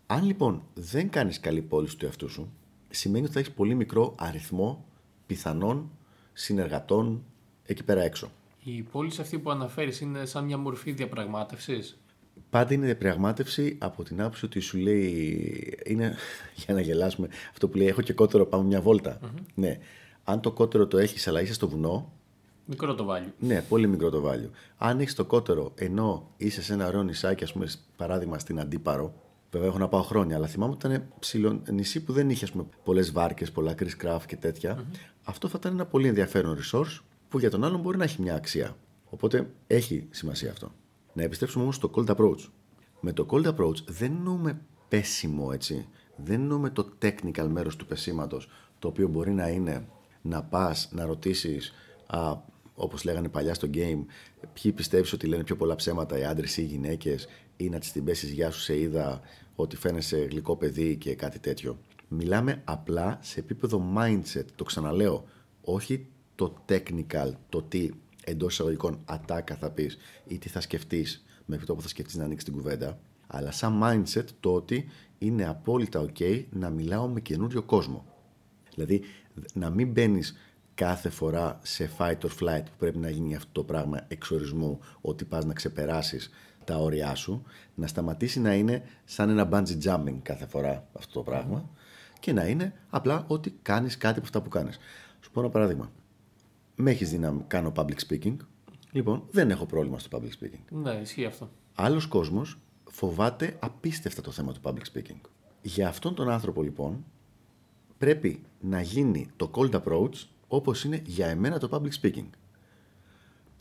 Αν 0.08 0.26
λοιπόν 0.26 0.64
δεν 0.74 1.10
κάνεις 1.10 1.40
καλή 1.40 1.62
πώληση 1.62 1.98
του 1.98 2.06
εαυτού 2.06 2.30
σου, 2.30 2.54
σημαίνει 2.92 3.24
ότι 3.24 3.34
θα 3.34 3.40
έχεις 3.40 3.52
πολύ 3.52 3.76
μικρό 3.76 4.16
αριθμό 4.20 4.86
πιθανών 5.28 5.90
συνεργατών 6.34 7.24
εκεί 7.66 7.84
πέρα 7.84 8.02
έξω. 8.02 8.32
Η 8.64 8.82
πώληση 8.82 9.22
αυτή 9.22 9.40
που 9.40 9.52
αναφέρεις 9.52 10.02
είναι 10.02 10.26
σαν 10.26 10.46
μια 10.46 10.58
μορφή 10.58 10.92
διαπραγμάτευσης; 10.92 12.02
Πάντα 12.50 12.74
είναι 12.74 12.86
διαπραγμάτευση 12.86 13.78
από 13.80 14.04
την 14.04 14.22
άποψη 14.22 14.46
ότι 14.46 14.60
σου 14.60 14.78
λέει. 14.78 15.78
Είναι 15.86 16.16
για 16.66 16.74
να 16.74 16.82
γελάσουμε 16.82 17.28
αυτό 17.52 17.68
που 17.68 17.77
λέει: 17.77 17.88
Έχω 17.88 18.01
και 18.01 18.13
κότερο, 18.13 18.46
πάμε 18.46 18.63
μια 18.63 18.82
βολτα 18.82 19.20
Ναι. 19.56 19.80
Αν 20.24 20.42
το 20.42 20.51
κότερο 20.51 20.88
το 20.88 20.98
έχεις, 20.98 21.27
αλλά 21.27 21.42
είσαι 21.42 21.54
στο 21.54 21.70
βουνό. 21.70 22.12
Μικρό 22.65 22.96
το 22.96 23.04
βάλιο. 23.04 23.34
Ναι, 23.39 23.62
πολύ 23.62 23.88
μικρό 23.88 24.10
το 24.10 24.22
βάλιο. 24.22 24.50
Αν 24.77 25.00
έχεις 25.00 25.15
το 25.15 25.25
κότερο 25.25 25.72
ενώ 25.75 26.32
είσαι 26.38 26.62
σε 26.62 26.74
ένα 26.74 26.88
ωραίο 26.88 27.04
νησάκι, 27.04 27.44
ας 27.44 27.54
πούμε, 27.54 27.68
παράδειγμα 27.98 28.39
στην 28.39 28.60
Αντίπαρο. 28.60 29.13
Βέβαια, 29.51 29.67
έχω 29.67 29.77
να 29.77 29.88
πάω 29.88 30.01
χρόνια, 30.01 30.36
αλλά 30.36 30.48
θυμάμαι 30.48 30.74
ότι 30.74 30.88
ήταν 30.88 31.08
ψηλό 31.20 31.62
νησί 31.72 32.03
που 32.03 32.13
δεν 32.13 32.29
είχε 32.29 32.48
πολλές 32.84 33.12
βάρκες, 33.12 33.51
πολλά 33.51 33.75
craft 34.01 34.22
και 34.25 34.36
τετοια 34.36 34.86
Αυτό 35.24 35.48
θα 35.48 35.58
ήταν 35.60 35.74
ένα 35.74 35.86
πολύ 35.86 36.08
ενδιαφέρον 36.08 36.58
resource 36.58 37.00
που 37.29 37.39
για 37.39 37.50
τον 37.50 37.63
άλλον 37.63 37.81
μπορεί 37.81 37.98
να 37.98 38.03
έχει 38.03 38.22
μια 38.22 38.36
αξία. 38.36 38.75
Οπότε 39.10 39.53
έχει 39.67 40.08
σημασία 40.10 40.51
αυτό. 40.51 40.72
Να 41.13 41.24
επιστρέψουμε 41.24 41.63
όμως 41.63 41.75
στο 41.75 41.91
cold 41.96 42.15
approach. 42.15 42.50
Με 43.00 43.13
το 43.13 43.25
cold 43.29 43.55
approach 43.55 43.84
δεν 43.88 44.12
εννοούμε 44.12 44.62
πέσιμο, 44.88 45.50
έτσι. 45.53 45.88
Δεν 46.15 46.41
εννοούμε 46.41 46.70
το 46.70 46.89
technical 47.01 47.48
μέρος 47.48 47.75
του 47.75 47.86
πεσήματος, 47.86 48.50
το 48.79 48.88
οποίο 48.88 49.08
μπορεί 49.08 49.31
να 49.31 49.48
είναι 49.48 49.88
να 50.22 50.43
πας 50.43 50.89
να 50.91 51.05
ρωτήσεις, 51.05 51.74
α, 52.82 52.86
όπως 52.86 53.04
λέγανε 53.04 53.30
παλιά 53.30 53.54
στο 53.54 53.70
game, 53.74 54.06
ποιοι 54.54 54.72
πιστεύεις 54.72 55.14
ότι 55.14 55.28
λένε 55.28 55.44
πιο 55.44 55.56
πολλά 55.56 55.76
ψέματα, 55.76 56.18
οι 56.18 56.24
άντρες 56.24 56.58
ή 56.58 56.62
οι 56.62 56.66
γυναίκες, 56.66 57.28
ή 57.58 57.70
να 57.70 57.80
τις 57.80 57.92
την 57.92 58.04
πέσεις 58.04 58.30
γεια 58.30 58.52
σου 58.52 58.60
σε 58.60 58.80
είδα, 58.80 59.22
ότι 59.56 59.76
φαίνεσαι 59.76 60.18
γλυκό 60.18 60.56
παιδί 60.56 60.96
και 60.98 61.16
κάτι 61.16 61.40
τέτοιο. 61.40 61.78
Μιλάμε 62.08 62.62
απλά 62.66 63.20
σε 63.22 63.40
επίπεδο 63.40 63.94
mindset, 63.98 64.46
το 64.56 64.64
ξαναλέω, 64.64 65.26
όχι 65.62 66.08
το 66.36 66.64
technical, 66.70 67.32
το 67.50 67.62
τι 67.62 67.90
εντός 68.24 68.54
εισαγωγικών 68.54 69.00
ατάκα 69.06 69.56
θα 69.56 69.72
πεις 69.72 69.98
ή 70.28 70.38
τι 70.38 70.50
θα 70.50 70.62
σκεφτείς 70.62 71.26
μέχρι 71.46 71.66
το 71.66 71.76
που 71.76 71.82
θα 71.82 71.88
σκεφτείς 71.88 72.16
να 72.16 72.24
ανοίξεις 72.24 72.50
την 72.50 72.58
κουβέντα, 72.58 73.00
αλλά 73.28 73.52
σαν 73.52 73.80
mindset 73.84 74.26
το 74.40 74.54
ότι 74.54 74.90
είναι 75.18 75.48
απόλυτα 75.48 76.06
OK 76.06 76.44
να 76.50 76.70
μιλάω 76.70 77.08
με 77.08 77.22
καινούριο 77.22 77.64
κόσμο. 77.64 78.06
Δηλαδή 78.76 79.02
να 79.54 79.70
μην 79.70 79.92
μπαίνεις 79.92 80.36
κάθε 80.82 81.10
φορά 81.10 81.60
σε 81.62 81.90
fight 81.98 82.18
or 82.18 82.30
flight 82.40 82.64
που 82.64 82.78
πρέπει 82.78 82.98
να 82.98 83.10
γίνει 83.10 83.36
αυτό 83.36 83.50
το 83.52 83.64
πράγμα 83.64 84.02
εξορισμού 84.08 84.80
ότι 85.02 85.26
πας 85.26 85.46
να 85.46 85.54
ξεπεράσεις 85.54 86.30
τα 86.64 86.78
όρια 86.78 87.16
σου, 87.16 87.44
να 87.76 87.88
σταματήσει 87.88 88.40
να 88.40 88.54
είναι 88.54 88.84
σαν 89.06 89.30
ένα 89.30 89.50
bungee 89.52 89.84
jumping 89.84 90.18
κάθε 90.22 90.46
φορά 90.46 90.88
αυτό 90.94 91.14
το 91.14 91.22
πράγμα 91.24 91.70
και 92.20 92.34
να 92.34 92.48
είναι 92.48 92.74
απλά 92.90 93.26
ότι 93.28 93.60
κάνεις 93.62 93.98
κάτι 93.98 94.18
από 94.18 94.24
αυτά 94.24 94.42
που 94.42 94.50
κάνεις. 94.50 94.80
Σου 95.20 95.32
πω 95.32 95.40
ένα 95.40 95.50
παράδειγμα 95.50 95.92
με 96.76 96.92
έχεις 96.92 97.10
δει 97.10 97.18
να 97.18 97.36
κάνω 97.48 97.72
public 97.76 97.98
speaking; 98.08 98.36
Λοιπόν, 98.92 99.24
δεν 99.32 99.50
έχω 99.50 99.66
πρόβλημα 99.66 100.00
στο 100.00 100.18
public 100.18 100.44
speaking. 100.44 100.62
Ναι, 100.70 100.92
ισχύει 100.92 101.26
αυτό. 101.26 101.50
Άλλος 101.76 102.08
κόσμος 102.08 102.60
φοβάται 102.92 103.58
απίστευτα 103.60 104.22
το 104.22 104.32
θέμα 104.32 104.54
του 104.54 104.60
public 104.64 104.98
speaking. 104.98 105.22
Για 105.62 105.88
αυτόν 105.88 106.16
τον 106.16 106.30
άνθρωπο, 106.30 106.62
λοιπόν, 106.62 107.06
πρέπει 107.98 108.42
να 108.60 108.82
γίνει 108.82 109.30
το 109.36 109.52
cold 109.54 109.82
approach 109.82 110.14
όπως 110.53 110.84
είναι 110.84 111.01
για 111.05 111.27
εμένα 111.27 111.60
το 111.60 111.70
public 111.72 112.05
speaking. 112.05 112.29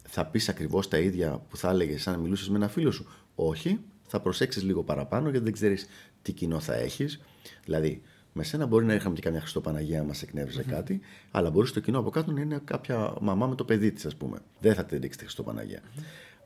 Θα 0.02 0.26
πεις 0.26 0.48
ακριβώς 0.48 0.88
τα 0.88 0.98
ίδια 0.98 1.42
που 1.48 1.56
θα 1.56 1.70
έλεγες 1.70 2.02
σαν 2.02 2.14
να 2.14 2.20
μιλούσες 2.20 2.48
με 2.48 2.56
ένα 2.56 2.68
φίλο 2.68 2.90
σου. 2.90 3.06
Όχι, 3.34 3.80
θα 4.06 4.20
προσέξεις 4.20 4.62
λίγο 4.62 4.82
παραπάνω 4.82 5.28
γιατί 5.28 5.44
δεν 5.44 5.52
ξέρεις 5.52 5.86
τι 6.22 6.32
κοινό 6.32 6.60
θα 6.60 6.74
έχεις. 6.74 7.20
Δηλαδή, 7.64 8.02
με 8.32 8.42
σένα 8.42 8.66
μπορεί 8.66 8.84
να 8.84 8.94
είχαμε 8.94 9.14
και 9.14 9.20
καμιά 9.20 9.40
Χριστοπαναγία, 9.40 10.02
μας 10.02 10.22
εκνεύριζε 10.22 10.62
κάτι, 10.62 11.00
αλλά 11.30 11.50
μπορεί 11.50 11.66
στο 11.66 11.80
κοινό 11.80 11.98
από 11.98 12.10
κάτω 12.10 12.32
να 12.32 12.40
είναι 12.40 12.60
κάποια 12.64 13.14
μαμά 13.20 13.46
με 13.46 13.54
το 13.54 13.64
παιδί 13.64 13.92
της, 13.92 14.06
ας 14.06 14.16
πούμε. 14.16 14.38
Δεν 14.60 14.74
θα 14.74 14.84
την 14.84 15.00
ρίξει 15.00 15.18
τη 15.18 15.24
χριστοπαναγια 15.24 15.80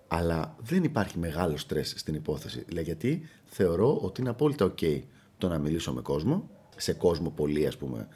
Αλλά 0.08 0.56
δεν 0.60 0.84
υπάρχει 0.84 1.18
μεγάλο 1.18 1.56
στρες 1.56 1.94
στην 1.96 2.14
υπόθεση. 2.14 2.64
Δηλαδή, 2.66 2.84
γιατί 2.84 3.28
θεωρώ 3.44 3.96
ότι 3.96 4.20
είναι 4.20 4.30
απόλυτα 4.30 4.74
OK 4.74 5.00
το 5.38 5.48
να 5.48 5.58
μιλήσω 5.58 5.92
με 5.92 6.00
κόσμο, 6.00 6.50
σε 6.76 6.92
κόσμο 6.92 7.30
πολύ, 7.30 7.66
ας 7.66 7.76
πουμε 7.76 8.08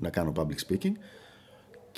να 0.00 0.10
κάνω 0.10 0.32
public 0.36 0.68
speaking. 0.68 0.92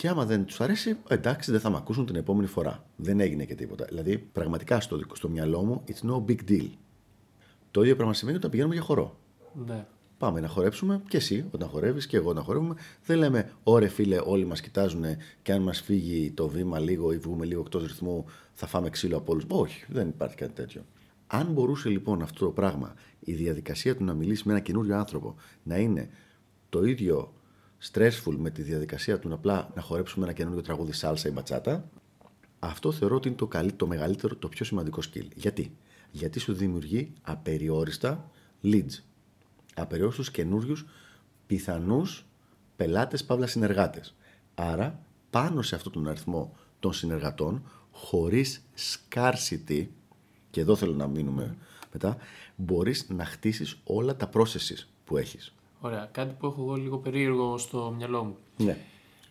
Και 0.01 0.09
άμα 0.09 0.25
δεν 0.25 0.45
τους 0.45 0.61
αρέσει, 0.61 0.97
εντάξει, 1.09 1.51
δεν 1.51 1.61
θα 1.61 1.71
με 1.71 1.77
ακούσουν 1.77 2.07
την 2.07 2.17
επόμενη 2.17 2.47
φορά. 2.47 2.85
Δεν 2.97 3.21
έγινε 3.21 3.45
και 3.45 3.55
τίποτα. 3.55 3.85
Δηλαδή, 3.89 4.19
πραγματικά 4.19 4.81
στο, 4.81 5.01
στο 5.13 5.29
μυαλό 5.29 5.65
μου, 5.65 5.85
it's 5.87 6.11
no 6.11 6.25
big 6.29 6.39
deal. 6.49 6.69
Το 7.71 7.83
ίδιο 7.83 7.97
πράγμα 7.97 8.15
σημαίνει 8.15 8.37
όταν 8.37 8.51
πηγαίνουμε 8.51 8.75
για 8.75 8.83
χορό. 8.83 9.19
Ναι. 9.67 9.87
Πάμε 10.19 10.41
να 10.41 10.49
χορέψουμε 10.49 11.03
και 11.09 11.17
εσύ 11.17 11.45
όταν 11.51 11.69
χορεύεις 11.69 12.07
και 12.07 12.17
εγώ 12.17 12.31
όταν 12.31 12.45
χορεύουμε. 12.45 12.75
Δεν 13.05 13.19
λέμε, 13.19 13.53
ωρε 13.63 13.89
φίλε, 13.89 14.21
όλοι 14.25 14.45
μας 14.45 14.61
κοιτάζουν 14.61 15.05
και 15.43 15.53
αν 15.53 15.63
μας 15.63 15.81
φύγει 15.81 16.31
το 16.31 16.49
βήμα 16.49 16.79
λίγο 16.79 17.13
ή 17.13 17.17
βγούμε 17.17 17.45
λίγο 17.45 17.61
εκτός 17.61 17.83
ρυθμού, 17.83 18.25
θα 18.53 18.67
φάμε 18.67 18.91
ξύλο 18.91 19.17
από 19.17 19.33
όλους. 19.33 19.45
Όχι, 19.49 19.85
δεν 19.89 20.09
υπάρχει 20.09 20.37
κάτι 20.37 20.53
τέτοιο. 20.53 20.85
Αν 21.27 21.47
μπορούσε 21.47 21.89
λοιπόν 21.89 22.23
αυτό 22.23 22.45
το 22.45 22.51
πράγμα, 22.51 22.95
η 23.21 23.33
διαδικασία 23.33 23.97
του 23.97 24.05
να 24.05 24.15
μιλήσει 24.15 24.43
με 24.47 24.53
ένα 24.53 24.63
καινούριο 24.63 24.97
άνθρωπο, 24.97 25.35
να 25.63 25.77
είναι 25.77 26.11
το 26.69 26.85
ίδιο 26.85 27.33
stressful 27.93 28.35
με 28.39 28.51
τη 28.51 28.63
διαδικασία 28.63 29.19
του 29.19 29.29
να 29.29 29.35
απλά 29.35 29.71
να 29.75 29.83
χορέψουμε 29.83 30.25
ένα 30.25 30.35
καινούριο 30.35 30.63
τραγούδι 30.63 30.93
σάλσα 30.93 31.29
ή 31.29 31.33
μπατσάτα, 31.33 31.91
αυτό 32.59 32.93
θεωρώ 32.93 33.17
ότι 33.17 33.29
είναι 33.29 33.37
το, 33.37 33.47
καλύτερο, 33.47 33.77
το 33.77 33.87
μεγαλύτερο, 33.87 34.37
το 34.37 34.49
πιο 34.49 34.65
σημαντικό 34.65 35.01
skill. 35.13 35.27
Γιατί; 35.35 35.77
Γιατί 36.11 36.39
σου 36.39 36.53
δημιουργεί 36.53 37.13
απεριόριστα 37.23 38.31
leads 38.63 38.99
απεριόριστους 39.75 40.31
καινούριους 40.31 40.87
πιθανούς 41.47 42.27
πελάτες 42.77 43.25
παύλα 43.25 43.47
συνεργάτες. 43.47 44.15
Άρα 44.55 45.03
πάνω 45.31 45.63
σε 45.63 45.75
αυτόν 45.75 45.93
τον 45.93 46.09
αριθμό 46.09 46.57
των 46.81 46.93
συνεργατών 46.93 47.63
χωρίς 47.91 48.65
scarcity 48.75 49.87
και 50.51 50.61
εδώ 50.61 50.77
θέλω 50.77 50.95
να 50.95 51.07
μείνουμε 51.07 51.57
μετά 51.93 52.17
μπορείς 52.57 53.09
να 53.09 53.25
χτίσεις 53.25 53.81
όλα 53.85 54.17
τα 54.17 54.31
processes 54.33 54.87
που 55.05 55.17
έχεις. 55.17 55.55
Ωραία. 55.81 56.09
Κάτι 56.13 56.35
που 56.39 56.47
έχω 56.47 56.63
εγώ 56.63 56.75
λίγο 56.75 56.99
περίεργο 56.99 57.59
στο 57.59 57.95
μυαλό 57.97 58.25
μου. 58.25 58.37
Ναι. 58.57 58.77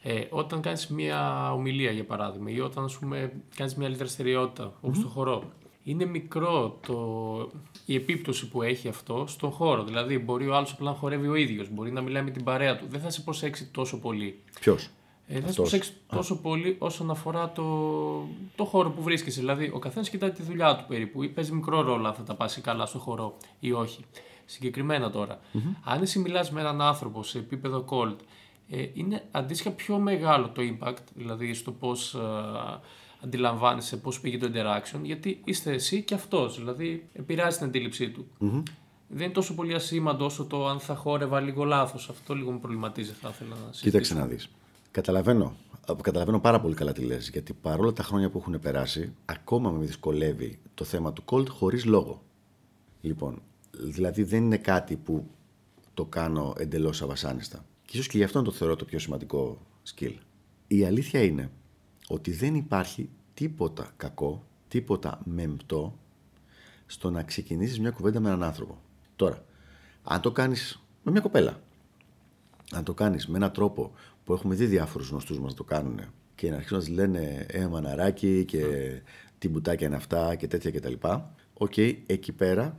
Ε, 0.04 0.26
όταν 0.30 0.62
κάνεις 0.62 0.88
μια 0.88 1.52
ομιλία 1.54 1.92
για 1.92 2.06
παράδειγμα 2.06 2.50
ή 2.50 2.60
όταν 2.60 2.84
ας 2.84 2.98
πούμε, 2.98 3.32
κάνεις 3.56 3.76
μια 3.76 3.88
άλλη 3.88 3.96
δραστηριότητα 3.96 4.74
όπως 4.82 4.98
mm-hmm. 4.98 5.02
το 5.02 5.08
χορό 5.08 5.44
είναι 5.84 6.06
μικρό 6.06 6.80
το, 6.88 7.52
η 7.86 7.96
επίπτωση 7.96 8.48
που 8.48 8.62
έχει 8.62 8.88
αυτό 8.88 9.26
στον 9.28 9.52
χώρο. 9.52 9.84
Δηλαδή, 9.84 10.18
μπορεί 10.18 10.48
ο 10.48 10.56
άλλος 10.56 10.72
απλά 10.72 10.92
να 10.92 10.96
χορεύει 10.96 11.28
ο 11.28 11.36
ίδιος, 11.36 11.70
μπορεί 11.70 11.92
να 11.92 12.02
μιλάει 12.02 12.24
με 12.24 12.32
την 12.32 12.44
παρέα 12.44 12.78
του. 12.78 12.86
Δεν 12.90 13.00
θα 13.00 13.10
σε 13.10 13.22
προσέξει 13.22 13.66
τόσο 13.66 14.00
πολύ. 14.00 14.40
Ποιος; 14.60 14.90
Ε, 15.28 15.34
δεν 15.34 15.42
θα 15.42 15.52
σε 15.52 15.56
προσέξει 15.56 15.94
τόσο 16.08 16.42
πολύ 16.42 16.76
όσον 16.80 17.12
αφορά 17.12 17.52
το, 17.52 17.64
το 18.56 18.66
χώρο 18.66 18.90
που 18.90 19.02
βρίσκεσαι. 19.02 19.40
Δηλαδή, 19.40 19.72
ο 19.74 19.80
καθένας 19.80 20.10
κοιτάει 20.10 20.32
τη 20.32 20.44
δουλειά 20.44 20.76
του 20.76 20.86
περίπου. 20.88 21.32
Παίζει 21.34 21.52
μικρό 21.52 21.82
ρόλο 21.82 22.08
αν 22.08 22.14
θα 22.14 22.24
τα 22.24 22.36
πάσει 22.36 22.62
καλά 22.62 22.86
στο 22.86 23.00
χώρο 23.00 23.38
ή 23.60 23.72
όχι. 23.72 24.06
Συγκεκριμένα 24.52 25.12
τώρα, 25.12 25.40
mm-hmm. 25.54 25.76
αν 25.84 26.02
εσύ 26.02 26.20
μιλάς 26.20 26.52
με 26.52 26.60
έναν 26.60 26.82
άνθρωπο 26.82 27.24
σε 27.24 27.38
επίπεδο 27.38 27.86
cold, 27.90 28.16
ε, 28.70 28.88
είναι 28.94 29.28
αντίστοιχα 29.32 29.72
πιο 29.72 29.98
μεγάλο 29.98 30.50
το 30.50 30.62
impact, 30.62 31.04
δηλαδή 31.16 31.54
στο 31.54 31.72
πώς. 31.72 32.14
Ε, 32.14 32.20
αντιλαμβάνεσαι 33.24 33.98
πώς 33.98 34.20
πήγε 34.20 34.38
το 34.38 34.52
interaction, 34.54 35.00
γιατί 35.04 35.42
είστε 35.44 35.72
εσύ 35.72 36.04
και 36.04 36.14
αυτός. 36.14 36.58
Δηλαδή, 36.58 37.10
επηρεάζει 37.14 37.58
την 37.58 37.66
αντίληψή 37.66 38.10
του. 38.10 38.28
Mm-hmm. 38.42 38.64
Δεν 39.08 39.24
είναι 39.24 39.34
τόσο 39.34 39.56
πολύ 39.56 39.74
ασήμαντο 39.74 40.26
όσο 40.26 40.46
το 40.46 40.68
αν 40.68 40.80
θα 40.80 40.96
χόρευα 40.96 41.40
λίγο 41.40 41.64
λάθος. 41.64 42.10
Αυτό 42.10 42.34
λίγο 42.34 42.52
με 42.52 42.58
προβληματίζει, 42.58 43.12
θα 43.12 43.30
ήθελα 43.30 43.50
να 43.50 43.56
συζητήσω. 43.56 43.84
Κοίταξε 43.84 44.14
να 44.14 44.26
δεις. 44.26 44.50
Καταλαβαίνω. 44.92 45.56
Καταλαβαίνω 46.02 46.40
πάρα 46.40 46.60
πολύ 46.60 46.76
καλά 46.76 46.94
τι 46.94 47.02
λες, 47.02 47.30
γιατί 47.30 47.54
παρόλα 47.54 47.94
τα 47.94 48.04
χρόνια 48.04 48.30
που 48.30 48.38
έχουν 48.38 48.60
περάσει, 48.60 49.14
ακόμα 49.26 49.70
με 49.70 49.86
δυσκολεύει 49.86 50.60
το 50.74 50.84
θέμα 50.84 51.14
του 51.14 51.24
cold 51.26 51.48
χωρίς 51.50 51.86
λόγο. 51.86 52.22
Λοιπόν, 53.02 53.42
δηλαδή 53.72 54.24
δεν 54.24 54.44
είναι 54.44 54.58
κάτι 54.58 54.96
που 54.96 55.28
το 55.94 56.06
κάνω 56.06 56.54
εντελώς 56.58 57.02
αβασάνιστα. 57.02 57.66
Και 57.86 57.98
ίσως 57.98 58.08
και 58.08 58.18
γι' 58.18 58.24
αυτό 58.24 58.42
το 58.42 58.52
θεωρώ 58.52 58.76
το 58.76 58.86
πιο 58.86 59.00
σημαντικό 59.00 59.62
skill. 59.96 60.14
Η 60.68 60.86
αλήθεια 60.86 61.24
είναι 61.24 61.52
ότι 62.08 62.32
δεν 62.32 62.56
υπάρχει 62.56 63.10
τίποτα 63.34 63.94
κακό, 63.98 64.44
τίποτα 64.68 65.22
μεμπτό 65.26 65.98
στο 66.86 67.10
να 67.10 67.24
ξεκινήσεις 67.24 67.80
μια 67.80 67.92
κουβέντα 67.92 68.20
με 68.20 68.28
έναν 68.28 68.44
άνθρωπο. 68.44 68.78
Τώρα, 69.16 69.46
αν 70.04 70.22
το 70.22 70.32
κάνεις 70.32 70.84
με 71.04 71.12
μια 71.12 71.22
κοπέλα, 71.22 71.62
αν 72.72 72.84
το 72.84 72.94
κάνεις 72.94 73.28
με 73.28 73.38
έναν 73.38 73.52
τρόπο 73.52 73.92
που 74.24 74.34
έχουμε 74.34 74.56
δει 74.56 74.66
διάφορους 74.66 75.10
γνωστούς 75.10 75.40
μας 75.40 75.52
να 75.52 75.58
το 75.58 75.64
κάνουν 75.64 76.00
και 76.36 76.50
να 76.50 76.56
αρχίσουν 76.56 76.78
να 76.78 76.90
λένε 76.90 77.46
«Ε, 77.50 77.68
μαναράκι» 77.68 78.46
και 78.46 78.64
«Τι 79.38 79.50
μπουτάκια 79.50 79.88
είναι 79.88 79.96
αυτά» 79.96 80.36
και 80.36 80.48
τέτοια 80.48 80.72
κτλ. 80.72 80.94
OK, 81.54 81.74
okay, 81.76 81.98
εκεί 82.06 82.32
πέρα 82.32 82.78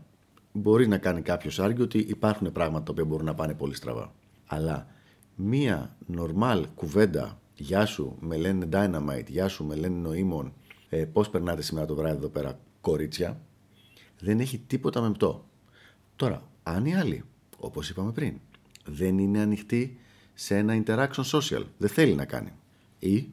μπορεί 0.53 0.89
να 0.89 0.99
κάνει 0.99 1.23
κάποιος 1.23 1.59
argue 1.61 1.85
ότι 1.85 1.99
υπάρχουν 1.99 2.53
πράγματα 2.53 2.85
τα 2.85 2.93
οποία 2.93 3.05
μπορούν 3.05 3.27
να 3.27 3.35
πάνε 3.35 3.55
πολύ 3.55 3.75
στραβά. 3.75 4.15
Αλλά 4.47 4.87
μία 5.35 5.97
νορμάλ 6.07 6.67
κουβέντα 6.75 7.41
Γεια 7.61 7.87
σου, 7.87 8.17
με 8.21 8.37
λένε 8.37 8.69
Dynamite, 8.73 9.27
γεια 9.29 9.49
σου, 9.49 9.65
με 9.65 9.75
λένε 9.75 9.97
Νοήμων. 9.97 10.53
Ε, 10.89 11.05
Πώς 11.05 11.31
περνάτε 11.31 11.63
σήμερα 11.63 11.87
το 11.87 11.95
βράδυ 11.95 12.17
εδώ 12.17 12.29
πέρα, 12.29 12.59
κορίτσια. 12.81 13.41
Δεν 14.19 14.41
έχει 14.41 14.59
τίποτα 14.59 15.01
μεμπτό. 15.01 15.49
Τώρα, 16.17 16.43
αν 16.63 16.85
οι 16.87 16.95
άλλοι, 16.95 17.25
όπως 17.59 17.91
είπαμε 17.91 18.13
πριν, 18.13 18.41
δεν 18.85 19.19
είναι 19.19 19.41
ανοιχτοί 19.41 19.99
σε 20.35 20.57
ένα 20.57 20.83
interaction 20.85 21.25
social, 21.25 21.65
δεν 21.79 21.89
θέλει 21.89 22.15
να 22.15 22.25
κάνει. 22.25 22.53
Ή 22.99 23.33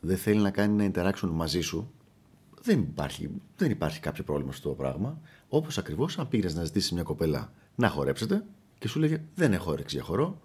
δεν 0.00 0.16
θέλει 0.16 0.40
να 0.40 0.50
κάνει 0.50 0.84
ένα 0.84 0.92
interaction 0.94 1.28
μαζί 1.32 1.60
σου, 1.60 1.92
δεν 2.62 2.78
υπάρχει, 2.78 3.30
δεν 3.56 3.70
υπάρχει 3.70 4.00
κάποιο 4.00 4.24
πρόβλημα 4.24 4.52
στο 4.52 4.70
πράγμα. 4.70 5.20
Όπως 5.48 5.78
ακριβώς 5.78 6.18
αν 6.18 6.28
πήγε 6.28 6.48
να 6.52 6.64
ζητήσεις 6.64 6.92
μια 6.92 7.02
κοπέλα 7.02 7.52
να 7.74 7.88
χορέψετε 7.88 8.44
και 8.78 8.88
σου 8.88 8.98
λέγε 8.98 9.24
Δεν 9.34 9.52
έχω 9.52 9.70
όρεξη 9.70 9.96
για 9.96 10.04
χορό, 10.04 10.40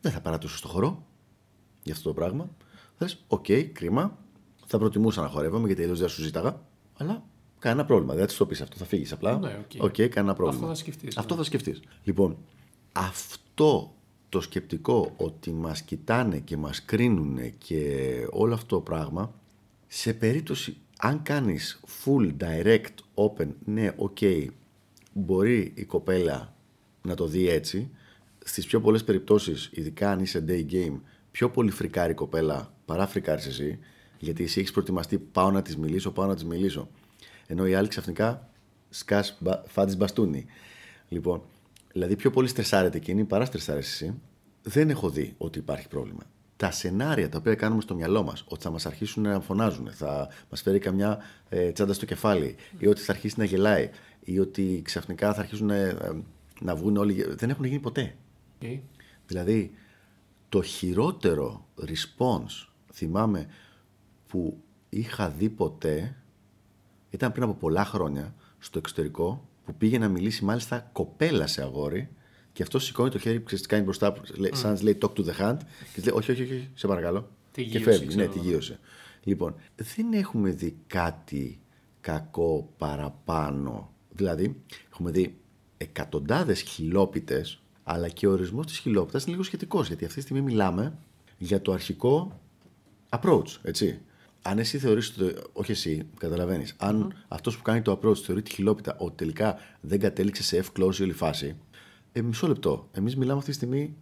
δεν 0.00 0.12
θα 0.12 0.20
παρατήσω 0.20 0.56
στο 0.56 0.68
χορό 0.68 1.06
για 1.82 1.94
αυτό 1.94 2.08
το 2.08 2.14
πράγμα. 2.14 2.50
Θε, 2.98 3.06
OK, 3.26 3.44
okay, 3.48 3.64
κρίμα. 3.72 4.18
Θα 4.66 4.78
προτιμούσα 4.78 5.22
να 5.22 5.28
χορεύαμε 5.28 5.66
γιατί 5.66 5.82
αλλιώς 5.82 5.98
δεν 5.98 6.08
σου 6.08 6.22
ζήταγα. 6.22 6.60
Αλλά 6.96 7.24
κανένα 7.58 7.84
πρόβλημα. 7.84 8.14
Δεν 8.14 8.28
θα 8.28 8.36
το 8.36 8.46
πεις 8.46 8.60
αυτό. 8.60 8.76
Θα 8.76 8.84
φύγεις 8.84 9.12
απλά. 9.12 9.38
Ναι, 9.38 9.58
OK, 9.58 9.70
okay. 9.78 9.84
okay, 9.84 10.08
κανένα 10.08 10.34
πρόβλημα. 10.34 10.62
Αυτό 10.62 10.66
θα 10.66 10.74
σκεφτείς. 10.74 11.16
Αυτό 11.16 11.34
ναι. 11.34 11.40
θα 11.40 11.46
σκεφτείς. 11.46 11.82
Λοιπόν, 12.04 12.36
αυτό 12.92 13.94
το 14.28 14.40
σκεπτικό 14.40 15.12
ότι 15.16 15.52
μας 15.52 15.82
κοιτάνε 15.82 16.38
και 16.38 16.56
μας 16.56 16.84
κρίνουν 16.84 17.58
και 17.58 18.06
όλο 18.30 18.54
αυτό 18.54 18.76
το 18.76 18.80
πράγμα 18.80 19.34
σε 19.86 20.12
περίπτωση 20.14 20.76
αν 21.00 21.22
κάνεις 21.22 21.80
full 22.04 22.32
direct 22.40 22.94
open 23.14 23.48
ναι 23.64 23.94
ok 23.98 24.46
μπορεί 25.12 25.72
η 25.74 25.84
κοπέλα 25.84 26.54
να 27.02 27.14
το 27.14 27.26
δει 27.26 27.48
έτσι 27.48 27.90
στις 28.44 28.66
πιο 28.66 28.80
πολλές 28.80 29.04
περιπτώσεις 29.04 29.70
ειδικά 29.72 30.10
αν 30.10 30.20
είσαι 30.20 30.44
day 30.48 30.72
game 30.72 31.00
πιο 31.30 31.50
πολύ 31.50 31.70
φρικάρει 31.70 32.12
η 32.12 32.14
κοπέλα 32.14 32.72
παρά 32.84 33.06
φρικάρεις 33.06 33.46
εσύ, 33.46 33.78
γιατί 34.18 34.42
εσύ 34.42 34.60
έχεις 34.60 34.72
προετοιμαστεί 34.72 35.18
πάω 35.18 35.50
να 35.50 35.62
της 35.62 35.76
μιλήσω, 35.76 36.10
πάω 36.10 36.26
να 36.26 36.34
της 36.34 36.44
μιλήσω. 36.44 36.88
Ενώ 37.46 37.66
η 37.66 37.74
άλλη 37.74 37.88
ξαφνικά 37.88 38.50
σκάς 38.90 39.38
φάντη 39.66 39.96
μπαστούνι. 39.96 40.46
Λοιπόν, 41.08 41.42
δηλαδή 41.92 42.16
πιο 42.16 42.30
πολύ 42.30 42.48
στρεσάρεται 42.48 42.96
εκείνη 42.96 43.24
παρά 43.24 43.44
στρεσάρει 43.44 43.78
εσύ. 43.78 44.14
Δεν 44.62 44.90
έχω 44.90 45.10
δει 45.10 45.34
ότι 45.38 45.58
υπάρχει 45.58 45.88
πρόβλημα. 45.88 46.22
Τα 46.58 46.70
σενάρια 46.70 47.28
τα 47.28 47.38
οποία 47.38 47.54
κάνουμε 47.54 47.80
στο 47.80 47.94
μυαλό 47.94 48.22
μας, 48.22 48.44
ότι 48.48 48.62
θα 48.62 48.70
μας 48.70 48.86
αρχίσουν 48.86 49.22
να 49.22 49.40
φωνάζουν, 49.40 49.90
θα 49.90 50.28
μας 50.50 50.62
φέρει 50.62 50.78
καμιά 50.78 51.18
ε, 51.48 51.72
τσάντα 51.72 51.92
στο 51.92 52.06
κεφάλι, 52.06 52.56
ή 52.78 52.86
ότι 52.86 53.00
θα 53.00 53.12
αρχίσει 53.12 53.34
να 53.38 53.44
γελάει, 53.44 53.90
ή 54.24 54.38
ότι 54.38 54.82
ξαφνικά 54.84 55.34
θα 55.34 55.40
αρχίσουν 55.40 55.70
ε, 55.70 55.96
να 56.60 56.74
βγουν 56.74 56.96
όλοι. 56.96 57.26
Δεν 57.34 57.50
έχουν 57.50 57.64
γίνει 57.64 57.78
ποτέ. 57.78 58.16
Okay. 58.62 58.78
Δηλαδή, 59.26 59.72
το 60.48 60.62
χειρότερο 60.62 61.66
response, 61.80 62.68
θυμάμαι, 62.92 63.46
που 64.26 64.62
είχα 64.88 65.28
δει 65.30 65.48
ποτέ, 65.48 66.16
ήταν 67.10 67.32
πριν 67.32 67.44
από 67.44 67.54
πολλά 67.54 67.84
χρόνια, 67.84 68.34
στο 68.58 68.78
εξωτερικό, 68.78 69.48
που 69.64 69.74
πήγε 69.74 69.98
να 69.98 70.08
μιλήσει 70.08 70.44
μάλιστα 70.44 70.88
κοπέλα 70.92 71.46
σε 71.46 71.62
αγόρι 71.62 72.08
και 72.58 72.64
αυτό 72.64 72.78
σηκώνει 72.78 73.10
το 73.10 73.18
χέρι 73.18 73.40
που 73.40 73.56
κάνει 73.68 73.82
μπροστά, 73.82 74.16
mm. 74.16 74.48
σαν 74.52 74.78
λέει 74.82 74.98
talk 75.02 75.12
to 75.12 75.24
the 75.24 75.40
hand 75.40 75.56
και 75.94 76.00
λέει 76.04 76.12
όχι, 76.14 76.30
όχι, 76.30 76.42
όχι, 76.42 76.68
σε 76.74 76.86
παρακαλώ. 76.86 77.30
Τη 77.52 77.64
και 77.64 77.80
φεύγει, 77.80 78.16
ναι, 78.16 78.26
τη 78.26 78.38
γύρωσε. 78.38 78.78
Λοιπόν, 79.22 79.54
δεν 79.76 80.12
έχουμε 80.12 80.50
δει 80.50 80.76
κάτι 80.86 81.60
κακό 82.00 82.72
παραπάνω. 82.78 83.92
Δηλαδή, 84.10 84.62
έχουμε 84.92 85.10
δει 85.10 85.36
εκατοντάδες 85.76 86.60
χιλόπιτες, 86.60 87.62
αλλά 87.82 88.08
και 88.08 88.26
ο 88.26 88.30
ορισμός 88.30 88.66
της 88.66 88.78
χιλόπιτας 88.78 89.22
είναι 89.22 89.30
λίγο 89.30 89.42
σχετικός. 89.42 89.86
Γιατί 89.86 90.04
αυτή 90.04 90.16
τη 90.16 90.22
στιγμή 90.22 90.42
μιλάμε 90.42 90.98
για 91.38 91.62
το 91.62 91.72
αρχικό 91.72 92.40
approach, 93.08 93.56
έτσι. 93.62 94.00
Αν 94.42 94.58
εσύ 94.58 94.78
θεωρείς, 94.78 95.14
όχι 95.52 95.70
εσύ, 95.70 96.06
καταλαβαίνεις, 96.18 96.74
αν 96.78 97.24
αυτός 97.28 97.56
που 97.56 97.62
κάνει 97.62 97.82
το 97.82 98.00
approach 98.02 98.16
θεωρεί 98.16 98.42
τη 98.42 98.50
χιλόπιτα 98.50 98.96
ότι 98.98 99.16
τελικά 99.16 99.58
δεν 99.80 100.00
κατέληξε 100.00 100.42
σε 100.42 100.64
F-close 100.64 100.96
η 100.98 101.02
όλη 101.02 101.12
φάση, 101.12 101.56
ε, 102.12 102.22
μισό 102.22 102.46
λεπτό. 102.46 102.88
Εμείς 102.92 103.16
μιλάμε 103.16 103.38
αυτή 103.38 103.50
τη 103.50 103.56
στιγμή 103.56 103.94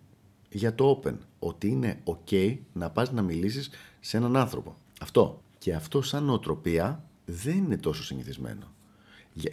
για 0.51 0.75
το 0.75 1.01
open. 1.03 1.15
Ότι 1.39 1.69
είναι 1.69 2.03
OK 2.05 2.57
να 2.73 2.91
πας 2.91 3.13
να 3.13 3.23
μιλήσεις 3.23 3.71
σε 4.01 4.17
έναν 4.17 4.37
άνθρωπο. 4.37 4.75
Αυτό. 5.01 5.43
Και 5.59 5.75
αυτό 5.75 6.03
σαν 6.03 6.25
νοοτροπία 6.25 7.05
δεν 7.25 7.57
είναι 7.57 7.77
τόσο 7.77 8.05
συνηθισμένο. 8.05 8.67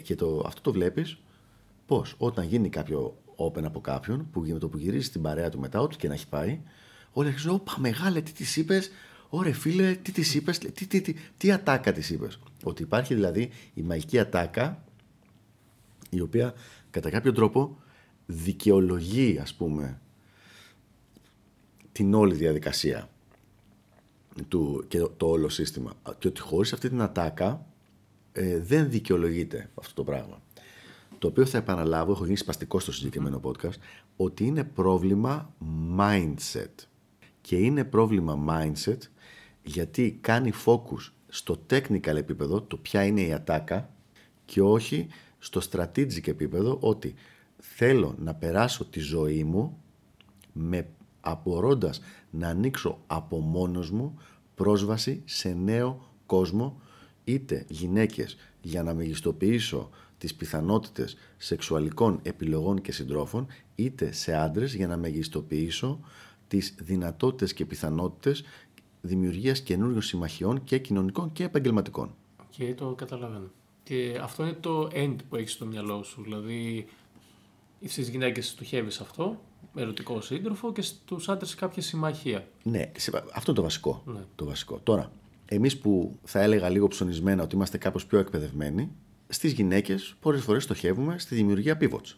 Και 0.03 0.15
το, 0.15 0.43
αυτό 0.45 0.61
το 0.61 0.71
βλέπεις 0.71 1.17
πώς 1.85 2.15
όταν 2.17 2.45
γίνει 2.45 2.69
κάποιο 2.69 3.17
open 3.35 3.63
από 3.63 3.81
κάποιον 3.81 4.27
που 4.31 4.57
το 4.59 4.69
που 4.69 4.77
γυρίζει 4.77 5.05
στην 5.05 5.21
παρέα 5.21 5.49
του 5.49 5.59
μετά, 5.59 5.79
ό,τι 5.79 5.95
και 5.95 6.07
να 6.07 6.13
έχει 6.13 6.27
πάει, 6.27 6.61
όλοι 7.11 7.27
αρχίζουν, 7.27 7.55
Ωπα, 7.55 7.75
μεγάλε, 7.79 8.21
τι 8.21 8.31
της 8.31 8.55
είπες, 8.55 8.91
Ωρε 9.29 9.51
φίλε, 9.51 9.93
τι 9.93 10.11
της 10.11 10.35
είπες, 10.35 10.57
τι, 10.57 10.71
τι, 10.71 11.01
τι, 11.01 11.15
τι 11.37 11.51
ατάκα 11.51 11.91
της 11.91 12.09
είπες; 12.09 12.39
Ότι 12.63 12.81
υπάρχει 12.81 13.13
δηλαδή 13.13 13.49
η 13.73 13.81
μαγική 13.81 14.19
ατάκα, 14.19 14.83
η 16.09 16.19
οποία 16.19 16.53
κατά 16.89 17.09
κάποιο 17.09 17.31
τρόπο 17.31 17.77
δικαιολογεί, 18.25 19.39
ας 19.41 19.53
πούμε, 19.53 20.01
την 21.91 22.13
όλη 22.13 22.35
διαδικασία 22.35 23.09
του, 24.47 24.85
και 24.87 24.99
το, 25.17 25.27
όλο 25.27 25.49
σύστημα. 25.49 25.93
Και 26.17 26.27
ότι 26.27 26.41
χωρίς 26.41 26.73
αυτή 26.73 26.89
την 26.89 27.01
ατάκα 27.01 27.65
ε, 28.31 28.59
δεν 28.59 28.89
δικαιολογείται 28.89 29.69
αυτό 29.75 29.93
το 29.93 30.03
πράγμα. 30.03 30.41
Το 31.19 31.27
οποίο 31.27 31.45
θα 31.45 31.57
επαναλάβω, 31.57 32.11
έχω 32.11 32.25
γίνει 32.25 32.37
σπαστικό 32.37 32.79
στο 32.79 32.91
συγκεκριμένο 32.91 33.41
podcast, 33.43 33.77
ότι 34.15 34.45
είναι 34.45 34.63
πρόβλημα 34.63 35.53
mindset. 35.97 36.71
Και 37.41 37.55
είναι 37.55 37.83
πρόβλημα 37.83 38.45
mindset 38.49 38.97
γιατί 39.63 40.17
κάνει 40.21 40.51
focus 40.65 41.11
στο 41.27 41.65
technical 41.69 42.15
επίπεδο, 42.15 42.61
το 42.61 42.77
ποια 42.77 43.03
είναι 43.03 43.21
η 43.21 43.33
ατάκα, 43.33 43.89
και 44.45 44.61
όχι 44.61 45.07
στο 45.39 45.61
strategic 45.71 46.27
επίπεδο, 46.27 46.77
ότι 46.81 47.13
θέλω 47.75 48.15
να 48.19 48.33
περάσω 48.33 48.85
τη 48.85 48.99
ζωή 48.99 49.43
μου 49.43 49.77
με 50.53 50.87
απορώντας 51.21 52.01
να 52.29 52.47
ανοίξω 52.47 52.99
από 53.07 53.39
μόνος 53.39 53.91
μου 53.91 54.17
πρόσβαση 54.55 55.21
σε 55.25 55.49
νέο 55.49 56.09
κόσμο 56.25 56.81
είτε 57.23 57.65
γυναίκες 57.69 58.37
για 58.61 58.83
να 58.83 58.93
μεγιστοποιήσω 58.93 59.89
τις 60.17 60.35
πιθανότητες 60.35 61.17
σεξουαλικών 61.37 62.19
επιλογών 62.23 62.81
και 62.81 62.91
συντρόφων 62.91 63.47
είτε 63.75 64.11
σε 64.11 64.33
άντρες 64.33 64.75
για 64.75 64.87
να 64.87 64.97
μεγιστοποιήσω 64.97 65.99
τις 66.47 66.75
δυνατότητες 66.79 67.53
και 67.53 67.65
πιθανότητες 67.65 68.43
δημιουργίας 69.01 69.61
καινούριων 69.61 70.01
συμμαχιών 70.01 70.63
και 70.63 70.77
κοινωνικών 70.77 71.31
και 71.31 71.43
επαγγελματικών. 71.43 72.15
Και 72.49 72.73
το 72.73 72.93
καταλαβαίνω. 72.93 73.51
Και 73.83 74.19
αυτό 74.21 74.43
είναι 74.43 74.57
το 74.59 74.89
end 74.93 75.15
που 75.29 75.35
έχεις 75.35 75.51
στο 75.51 75.65
μυαλό 75.65 76.03
σου. 76.03 76.21
Δηλαδή, 76.23 76.87
στι 77.87 78.01
γυναίκες 78.01 78.47
στοχεύει 78.47 78.91
αυτό 79.01 79.41
ερωτικό 79.75 80.21
σύντροφο 80.21 80.71
και 80.71 80.81
στους 80.81 81.29
άντρες 81.29 81.55
κάποια 81.55 81.81
συμμαχία. 81.81 82.47
Ναι, 82.63 82.91
αυτό 83.33 83.51
είναι 83.51 83.55
το 83.55 83.61
βασικό. 83.61 84.03
Ναι. 84.05 84.19
Το 84.35 84.45
βασικό. 84.45 84.79
Τώρα, 84.83 85.11
εμείς 85.45 85.77
που 85.77 86.19
θα 86.23 86.41
έλεγα 86.41 86.69
λίγο 86.69 86.87
ψωνισμένα 86.87 87.43
ότι 87.43 87.55
είμαστε 87.55 87.77
κάπως 87.77 88.05
πιο 88.05 88.19
εκπαιδευμένοι, 88.19 88.91
στις 89.27 89.51
γυναίκες 89.51 90.15
πολλές 90.19 90.41
φορές 90.41 90.63
στοχεύουμε 90.63 91.19
στη 91.19 91.35
δημιουργία 91.35 91.77
pivots. 91.81 92.15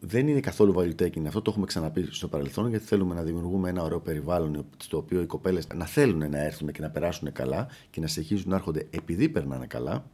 Δεν 0.00 0.28
είναι 0.28 0.40
καθόλου 0.40 0.72
βαλιουτέκινη 0.72 1.26
αυτό, 1.26 1.42
το 1.42 1.50
έχουμε 1.50 1.66
ξαναπεί 1.66 2.06
στο 2.10 2.28
παρελθόν, 2.28 2.68
γιατί 2.68 2.84
θέλουμε 2.84 3.14
να 3.14 3.22
δημιουργούμε 3.22 3.68
ένα 3.68 3.82
ωραίο 3.82 4.00
περιβάλλον 4.00 4.66
στο 4.76 4.96
οποίο 4.96 5.20
οι 5.22 5.26
κοπέλες 5.26 5.66
να 5.74 5.86
θέλουν 5.86 6.30
να 6.30 6.38
έρθουν 6.38 6.72
και 6.72 6.80
να 6.80 6.90
περάσουν 6.90 7.32
καλά 7.32 7.68
και 7.90 8.00
να 8.00 8.06
συνεχίζουν 8.06 8.50
να 8.50 8.56
έρχονται 8.56 8.86
επειδή 8.90 9.28
περνάνε 9.28 9.66
καλά. 9.66 10.10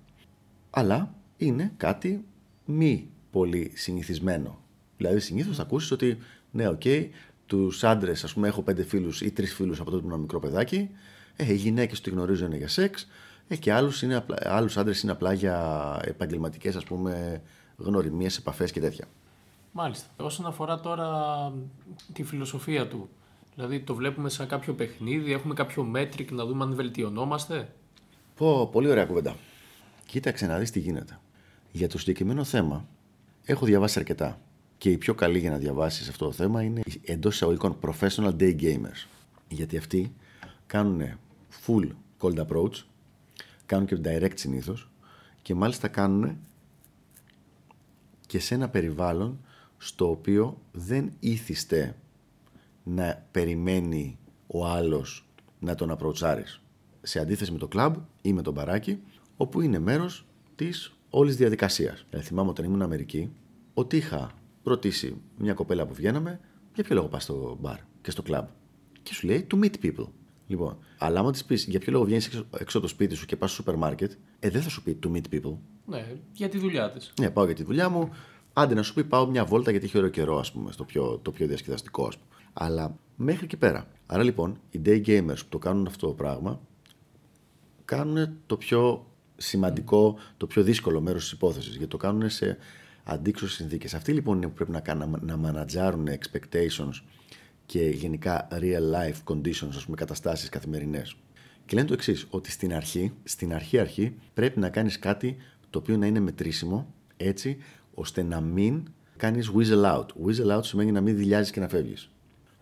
Αλλά 0.71 1.15
είναι 1.37 1.73
κάτι 1.77 2.25
μη 2.65 3.11
πολύ 3.33 3.71
συνηθισμένο. 3.75 4.59
Δηλαδή, 4.97 5.21
συνήθως 5.21 5.57
θα 5.57 5.63
ακούσεις 5.63 5.91
ότι 5.91 6.19
ναι, 6.51 6.69
OK, 6.69 6.81
okay, 6.85 7.09
τους 7.47 7.85
άντρες, 7.85 8.25
ας 8.25 8.33
πούμε, 8.33 8.49
έχω 8.49 8.63
πέντε 8.63 8.83
φίλους 8.83 9.21
ή 9.21 9.31
τρεις 9.31 9.55
φίλους 9.55 9.81
από 9.81 9.91
τότε 9.91 10.03
που 10.03 10.09
ήμουν 10.09 10.21
μικρό 10.21 10.41
παιδάκι. 10.41 10.91
Ε, 11.37 11.53
οι 11.53 11.57
γυναίκες 11.57 12.01
του 12.01 12.11
γνωρίζουν 12.11 12.47
είναι 12.47 12.57
για 12.57 12.69
σεξ. 12.69 13.09
Ε, 13.49 13.57
και 13.57 13.73
άλλους 13.73 14.77
άντρες 14.77 15.03
είναι 15.03 15.13
απλά 15.13 15.33
για 15.33 15.99
επαγγελματικές, 16.05 16.77
ας 16.77 16.85
πούμε, 16.85 17.43
γνωριμίες, 17.77 18.37
επαφές 18.37 18.73
και 18.73 18.81
τέτοια. 18.81 19.05
Μάλιστα. 19.73 20.07
Όσον 20.17 20.47
αφορά 20.47 20.81
τώρα 20.81 21.09
τη 22.13 22.23
φιλοσοφία 22.23 22.89
του, 22.89 23.09
δηλαδή 23.55 23.81
το 23.81 23.95
βλέπουμε 23.95 24.29
σαν 24.29 24.47
κάποιο 24.47 24.75
παιχνίδι, 24.75 25.33
έχουμε 25.33 25.55
κάποιο 25.55 25.83
metric 25.83 26.31
να 26.31 26.45
δούμε 26.45 26.65
αν 26.65 26.75
βελτιωνόμαστε; 26.75 27.69
Πω, 28.37 28.67
πολύ 28.67 28.89
ωραία 28.89 29.05
κουβέντα. 29.05 29.37
Κοίταξε 30.07 30.47
να 30.47 30.59
δεις 30.59 30.71
τι 30.71 30.81
γίνεται. 30.81 31.19
Για 31.73 31.89
το 31.89 31.99
συγκεκριμένο 31.99 32.45
θέμα 32.45 32.87
έχω 33.45 33.67
διαβάσει 33.67 33.99
αρκετά 33.99 34.41
και 34.79 34.91
οι 34.91 34.99
πιο 34.99 35.15
καλοί 35.15 35.39
για 35.39 35.51
να 35.51 35.57
διαβάσεις 35.57 36.09
αυτό 36.09 36.25
το 36.25 36.33
θέμα 36.33 36.63
είναι 36.63 36.83
εντός 37.05 37.35
εισαγωγικών 37.35 37.79
professional 37.81 38.37
day 38.37 38.61
gamers. 38.61 39.07
Γιατί 39.49 39.77
αυτοί 39.77 40.15
κάνουν 40.67 41.19
full 41.67 41.89
cold 42.21 42.47
approach, 42.47 42.83
κάνουν 43.67 43.87
και 43.87 43.99
direct 44.05 44.39
συνήθως 44.39 44.91
και 45.43 45.55
μάλιστα 45.55 45.89
κάνουν 45.89 46.39
και 48.27 48.39
σε 48.39 48.55
ένα 48.55 48.69
περιβάλλον 48.69 49.41
στο 49.79 50.11
οποίο 50.11 50.61
δεν 50.73 51.13
ήθιστε 51.21 51.97
να 52.83 53.27
περιμένει 53.31 54.19
ο 54.47 54.67
άλλος 54.67 55.27
να 55.59 55.75
τον 55.75 55.91
απροτσάρεις. 55.91 56.61
Σε 57.03 57.19
αντίθεση 57.19 57.53
με 57.53 57.59
το 57.59 57.69
κλαμπ 57.69 57.95
ή 58.23 58.33
με 58.33 58.43
τον 58.43 58.53
μπαράκι, 58.53 59.03
όπου 59.37 59.61
είναι 59.61 59.79
μέρος 59.79 60.27
της 60.57 60.93
όλης 61.15 61.37
διαδικασίας. 61.37 62.07
Ε, 62.11 62.21
θυμάμαι 62.21 62.51
όταν 62.51 62.65
ήμουν 62.65 62.83
Αμερική, 62.83 63.33
ότι 63.75 63.97
είχα 63.97 64.31
ρωτήσει 64.63 65.17
μια 65.39 65.55
κοπέλα 65.55 65.87
που 65.87 65.95
βγαίναμε, 65.95 66.41
για 66.75 66.85
ποιο 66.85 66.95
λόγο 66.95 67.09
πας 67.09 67.23
στο 67.23 67.57
μπαρ 67.61 67.77
και 68.01 68.11
στο 68.11 68.23
κλαμπ; 68.23 68.47
Και 69.03 69.15
σου 69.15 69.27
λέει 69.27 69.47
to 69.51 69.65
meet 69.65 69.75
people. 69.83 70.07
Λοιπόν, 70.47 70.79
αλλά 70.99 71.21
άμα 71.21 71.33
της 71.33 71.45
πεις 71.45 71.65
για 71.65 71.79
ποιο 71.79 71.93
λόγο 71.93 72.05
βγαίνεις 72.05 72.27
έξω, 72.27 72.47
έξω 72.59 72.79
από 72.79 72.87
το 72.87 72.93
σπίτι 72.93 73.15
σου 73.15 73.27
και 73.27 73.37
πας 73.37 73.51
στο 73.51 73.63
σούπερ 73.63 73.77
μάρκετ, 73.77 74.13
ε, 74.39 74.51
δεν 74.51 74.63
θα 74.63 74.69
σου 74.69 74.83
πει 74.83 74.99
to 75.03 75.11
meet 75.13 75.35
people. 75.35 75.57
Ναι, 75.87 76.17
για 76.33 76.49
τη 76.49 76.59
δουλειά 76.59 76.91
της. 76.91 77.13
Ναι, 77.21 77.31
πάω 77.31 77.45
για 77.45 77.55
τη 77.55 77.63
δουλειά 77.63 77.89
μου. 77.89 78.11
Άντε 78.53 78.75
να 78.75 78.83
σου 78.83 78.95
πει 78.95 79.05
πάω 79.05 79.27
μια 79.27 79.45
βόλτα 79.45 79.71
γιατί 79.71 79.87
έχει 79.87 79.99
ωραίο 79.99 80.11
καιρό, 80.11 80.39
ας 80.39 80.53
πούμε, 80.53 80.73
στο 80.73 80.85
πιο, 80.85 81.19
το 81.23 81.31
πιο 81.31 81.47
διασκεδαστικό, 81.47 82.07
ας 82.07 82.19
πούμε. 82.19 82.41
Αλλά 82.53 82.97
μέχρι 83.17 83.45
εκεί 83.45 83.57
πέρα. 83.57 83.87
Άρα 84.07 84.23
λοιπόν, 84.23 84.61
οι 84.71 84.81
day 84.85 85.07
gamers 85.07 85.39
που 85.39 85.49
το 85.49 85.59
κάνουν 85.59 85.87
αυτό 85.87 86.07
το 86.07 86.13
πράγμα 86.13 86.61
κάνουν 87.85 88.37
το 88.47 88.57
πιο 88.57 89.07
σημαντικό, 89.43 90.19
το 90.37 90.47
πιο 90.47 90.63
δύσκολο 90.63 91.01
μέρος 91.01 91.23
της 91.23 91.33
υπόθεσης. 91.33 91.71
Γιατί 91.71 91.87
το 91.87 91.97
κάνουν 91.97 92.31
σε 92.31 92.59
αντίξωες 93.05 93.53
συνθήκες. 93.53 93.95
Αυτοί 93.95 94.13
λοιπόν 94.13 94.37
είναι 94.37 94.47
που 94.47 94.53
πρέπει 94.53 94.71
να, 94.71 94.81
κάνουν, 94.81 95.19
να 95.23 95.37
μανατζάρουν 95.37 96.09
expectations 96.09 97.03
και 97.67 97.81
γενικά 97.81 98.49
real 98.51 98.95
life 98.95 99.35
conditions, 99.35 99.73
ας 99.77 99.85
πούμε, 99.85 99.97
καταστάσεις 99.97 100.49
καθημερινές. 100.49 101.17
Και 101.67 101.77
λένε 101.77 101.87
το 101.87 101.93
εξής, 101.93 102.27
ότι 102.31 102.51
στην 102.51 102.75
αρχή, 102.75 103.13
στην 103.25 103.55
αρχή 103.55 103.79
αρχή, 103.79 104.15
πρέπει 104.35 104.61
να 104.61 104.69
κάνεις 104.69 104.99
κάτι 104.99 105.37
το 105.71 105.79
οποίο 105.79 105.97
να 105.97 106.07
είναι 106.07 106.21
μετρήσιμο, 106.21 106.95
έτσι 107.17 107.57
ώστε 107.95 108.23
να 108.23 108.41
μην 108.41 108.83
κάνεις 109.17 109.51
whistle 109.57 109.85
out. 109.85 110.07
Whistle 110.27 110.57
out 110.57 110.65
σημαίνει 110.65 110.93
να 110.93 111.01
μην 111.01 111.17
δηλιάζεις 111.17 111.51
και 111.51 111.61
να 111.61 111.69
φεύγεις. 111.69 112.11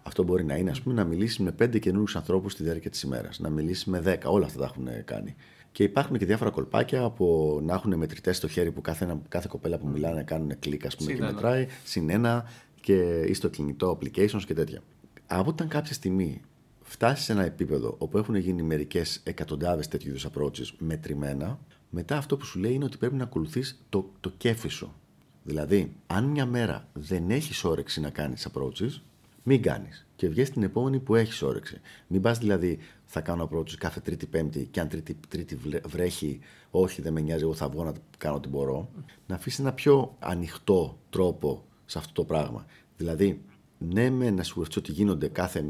Αυτό 0.02 0.22
μπορεί 0.22 0.44
να 0.44 0.56
είναι, 0.56 0.70
ας 0.70 0.80
πούμε, 0.80 0.94
να 0.94 1.04
μιλήσεις 1.04 1.38
με 1.38 1.52
πέντε 1.52 1.78
καινούριους 1.78 2.16
ανθρώπους 2.16 2.52
στη 2.52 2.62
διάρκεια 2.62 2.90
της 2.90 3.02
ημέρας, 3.02 3.38
να 3.38 3.50
μιλήσεις 3.50 3.84
με 3.84 4.00
δέκα. 4.00 4.28
Όλα 4.28 4.46
αυτά 4.46 4.58
τα 4.58 4.64
έχουν 4.64 5.04
κάνει. 5.04 5.34
Και 5.72 5.82
υπάρχουν 5.82 6.18
και 6.18 6.26
διάφορα 6.26 6.50
κολπάκια 6.50 7.02
από 7.02 7.58
να 7.62 7.74
έχουν 7.74 7.94
μετρητές 7.94 8.36
στο 8.36 8.48
χέρι 8.48 8.72
που 8.72 8.80
κάθε, 8.80 9.18
κάθε 9.28 9.46
κοπέλα 9.50 9.78
που 9.78 9.88
μιλάνε 9.88 10.22
κάνουν 10.22 10.58
κλικ, 10.58 10.86
ας 10.86 10.96
πούμε, 10.96 11.12
και 11.12 11.22
μετράει. 11.22 11.66
Συν 11.84 12.10
ένα 12.10 12.44
και 12.80 13.20
ή 13.26 13.34
στο 13.34 13.48
κινητό 13.48 13.98
applications 13.98 14.42
και 14.46 14.54
τέτοια. 14.54 14.82
Από 15.26 15.50
όταν 15.50 15.68
κάποια 15.68 15.94
στιγμή 15.94 16.40
φτάσεις 16.82 17.24
σε 17.24 17.32
ένα 17.32 17.44
επίπεδο 17.44 17.94
όπου 17.98 18.18
έχουν 18.18 18.34
γίνει 18.34 18.62
μερικές 18.62 19.20
εκατοντάδες 19.24 19.88
τέτοιου 19.88 20.08
είδους 20.08 20.26
approaches 20.26 20.66
μετρημένα, 20.78 21.58
μετά 21.90 22.16
αυτό 22.16 22.36
που 22.36 22.44
σου 22.44 22.58
λέει 22.58 22.72
είναι 22.72 22.84
ότι 22.84 22.96
πρέπει 22.96 23.14
να 23.14 23.24
ακολουθείς 23.24 23.84
το, 23.88 24.10
το 24.20 24.32
κέφι 24.36 24.68
σου. 24.68 24.94
Δηλαδή, 25.42 25.92
αν 26.06 26.24
μια 26.24 26.46
μέρα 26.46 26.88
δεν 26.92 27.30
έχεις 27.30 27.64
όρεξη 27.64 28.00
να 28.00 28.10
κάνεις 28.10 28.48
approaches, 28.52 29.00
μην 29.42 29.62
κάνεις. 29.62 30.06
Και 30.16 30.28
βγει 30.28 30.42
την 30.42 30.62
επόμενη 30.62 30.98
που 30.98 31.14
έχεις 31.14 31.42
όρεξη. 31.42 31.80
Μην 32.06 32.20
πας 32.20 32.38
δηλαδή, 32.38 32.78
θα 33.12 33.20
κάνω 33.20 33.48
approaches 33.50 33.74
κάθε 33.78 34.00
Τρίτη-Πέμπτη 34.00 34.68
και 34.70 34.80
αν 34.80 34.88
Τρίτη, 34.88 35.16
τρίτη 35.28 35.58
βρέχει, 35.86 36.40
όχι 36.70 37.02
δεν 37.02 37.12
με 37.12 37.20
νοιάζει, 37.20 37.42
εγώ 37.42 37.54
θα 37.54 37.68
βγω 37.68 37.84
να 37.84 37.92
κάνω 38.18 38.36
ό,τι 38.36 38.48
μπορώ. 38.48 38.90
Να 39.26 39.34
αφήσει 39.34 39.62
ένα 39.62 39.72
πιο 39.72 40.16
ανοιχτό 40.18 40.98
τρόπο 41.10 41.64
σε 41.86 41.98
αυτό 41.98 42.12
το 42.12 42.24
πράγμα. 42.24 42.66
Δηλαδή, 42.96 43.42
ναι, 43.78 44.10
με 44.10 44.30
να 44.30 44.42
σιγουρευτεί 44.42 44.78
ότι 44.78 44.92
γίνονται 44.92 45.28
κάθε 45.28 45.64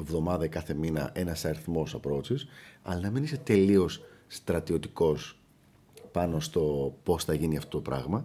εβδομάδα 0.00 0.44
ή 0.44 0.48
κάθε 0.48 0.74
μήνα 0.74 1.10
ένας 1.14 1.44
αριθμός 1.44 1.96
approaches, 2.00 2.38
αλλά 2.82 3.00
να 3.00 3.10
μην 3.10 3.22
είσαι 3.22 3.36
τελείως 3.36 4.04
στρατιωτικός 4.26 5.38
πάνω 6.12 6.40
στο 6.40 6.94
πώς 7.02 7.24
θα 7.24 7.34
γίνει 7.34 7.56
αυτό 7.56 7.76
το 7.76 7.82
πράγμα, 7.82 8.24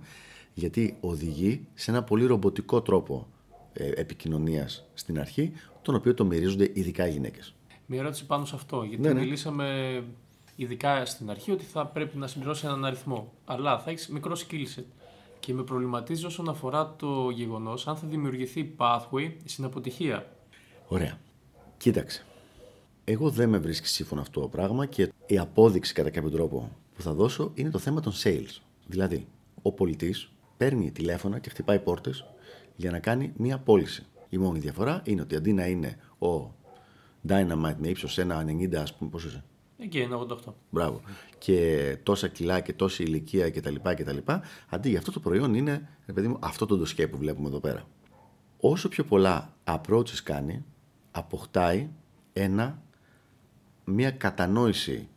γιατί 0.53 0.97
οδηγεί 0.99 1.67
σε 1.73 1.91
ένα 1.91 2.03
πολύ 2.03 2.25
ρομποτικό 2.25 2.81
τρόπο 2.81 3.27
ε, 3.73 3.89
επικοινωνίας 3.89 4.85
στην 4.93 5.19
αρχή, 5.19 5.51
τον 5.81 5.95
οποίο 5.95 6.13
το 6.13 6.25
μυρίζονται 6.25 6.71
ειδικά 6.73 7.07
οι 7.07 7.11
γυναίκες. 7.11 7.55
Μια 7.93 7.99
ερώτηση 7.99 8.25
πάνω 8.25 8.45
σε 8.45 8.55
αυτό, 8.55 8.83
γιατί 8.83 9.01
Ναι, 9.03 9.13
ναι. 9.13 9.19
μιλήσαμε 9.19 10.03
ειδικά 10.55 11.05
στην 11.05 11.29
αρχή 11.29 11.51
ότι 11.51 11.63
θα 11.63 11.85
πρέπει 11.85 12.17
να 12.17 12.27
συμπληρώσει 12.27 12.65
έναν 12.65 12.85
αριθμό, 12.85 13.31
αλλά 13.45 13.79
θα 13.79 13.89
έχεις 13.89 14.07
μικρό 14.07 14.35
skill 14.35 14.79
set. 14.79 14.83
Και 15.39 15.53
με 15.53 15.63
προβληματίζει 15.63 16.25
όσον 16.25 16.49
αφορά 16.49 16.95
το 16.95 17.29
γεγονός 17.29 17.87
αν 17.87 17.95
θα 17.95 18.07
δημιουργηθεί 18.07 18.75
pathway 18.77 19.31
στην 19.45 19.63
αποτυχία. 19.63 20.31
Ωραία. 20.87 21.19
Κοίταξε. 21.77 22.25
Εγώ 23.03 23.29
δεν 23.29 23.49
με 23.49 23.57
βρίσκει 23.57 23.87
σύμφωνο 23.87 24.21
αυτό 24.21 24.41
το 24.41 24.47
πράγμα 24.47 24.85
και 24.85 25.11
η 25.25 25.37
απόδειξη 25.37 25.93
κατά 25.93 26.09
κάποιο 26.09 26.29
τρόπο 26.29 26.71
που 26.95 27.01
θα 27.01 27.13
δώσω 27.13 27.51
είναι 27.53 27.69
το 27.69 27.79
θέμα 27.79 28.01
των 28.01 28.13
sales. 28.23 28.59
Δηλαδή, 28.87 29.27
ο 29.61 29.71
πολιτής 29.71 30.31
παίρνει 30.57 30.91
τηλέφωνα 30.91 31.39
και 31.39 31.49
χτυπάει 31.49 31.79
πόρτες 31.79 32.25
για 32.75 32.91
να 32.91 32.99
κάνει 32.99 33.33
μία 33.37 33.57
πώληση. 33.57 34.05
Η 34.29 34.37
μόνη 34.37 34.59
διαφορά 34.59 35.01
είναι 35.05 35.21
ότι 35.21 35.35
αντί 35.35 35.53
να 35.53 35.65
είναι 35.65 35.97
ο 36.19 36.59
Dynamite 37.27 37.75
με 37.77 37.87
ύψος 37.87 38.19
1,90 38.19 38.75
ας 38.75 38.95
πούμε, 38.95 39.09
πώ 39.09 39.17
είσαι. 39.17 39.43
Εκεί 39.77 39.99
είναι 39.99 40.15
88. 40.15 40.35
Μπράβο. 40.69 41.01
Και 41.37 41.97
τόσα 42.03 42.27
κιλά 42.27 42.59
και 42.59 42.73
τόση 42.73 43.03
ηλικία 43.03 43.49
κτλ. 43.49 43.75
κτλ. 43.83 44.17
Αντί 44.69 44.89
για 44.89 44.99
αυτό 44.99 45.11
το 45.11 45.19
προϊόν 45.19 45.53
είναι, 45.53 45.87
ρε 46.05 46.13
παιδί 46.13 46.27
μου, 46.27 46.37
αυτό 46.39 46.65
το 46.65 46.77
ντοσιέ 46.77 47.07
που 47.07 47.17
βλέπουμε 47.17 47.47
εδώ 47.47 47.59
πέρα. 47.59 47.87
Όσο 48.59 48.89
πιο 48.89 49.03
πολλά 49.03 49.53
approaches 49.63 50.19
κάνει, 50.23 50.65
αποκτάει 51.11 51.89
ένα, 52.33 52.81
μια 53.85 54.11
κατανόηση 54.11 55.07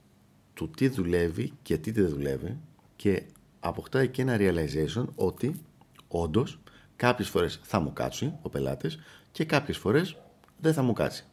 του 0.55 0.71
τι 0.71 0.89
δουλεύει 0.89 1.53
και 1.63 1.79
τι 1.79 1.91
δεν 1.91 2.09
δουλεύει 2.09 2.59
και 2.97 3.23
αποκτάει 3.61 4.09
και 4.09 4.23
ένα 4.23 4.37
realization 4.39 5.05
ότι 5.15 5.63
όντως 6.09 6.59
κάποιες 6.97 7.29
φορές 7.29 7.61
θα 7.63 7.81
μου 7.81 7.93
κάτσει 7.93 8.35
ο 8.43 8.49
πελάτης 8.49 8.99
και 9.33 9.45
κάποιες 9.45 9.77
φορές 9.77 10.17
δεν 10.61 10.73
θα 10.73 10.83
μου 10.83 10.93
κάτσει. 10.93 11.25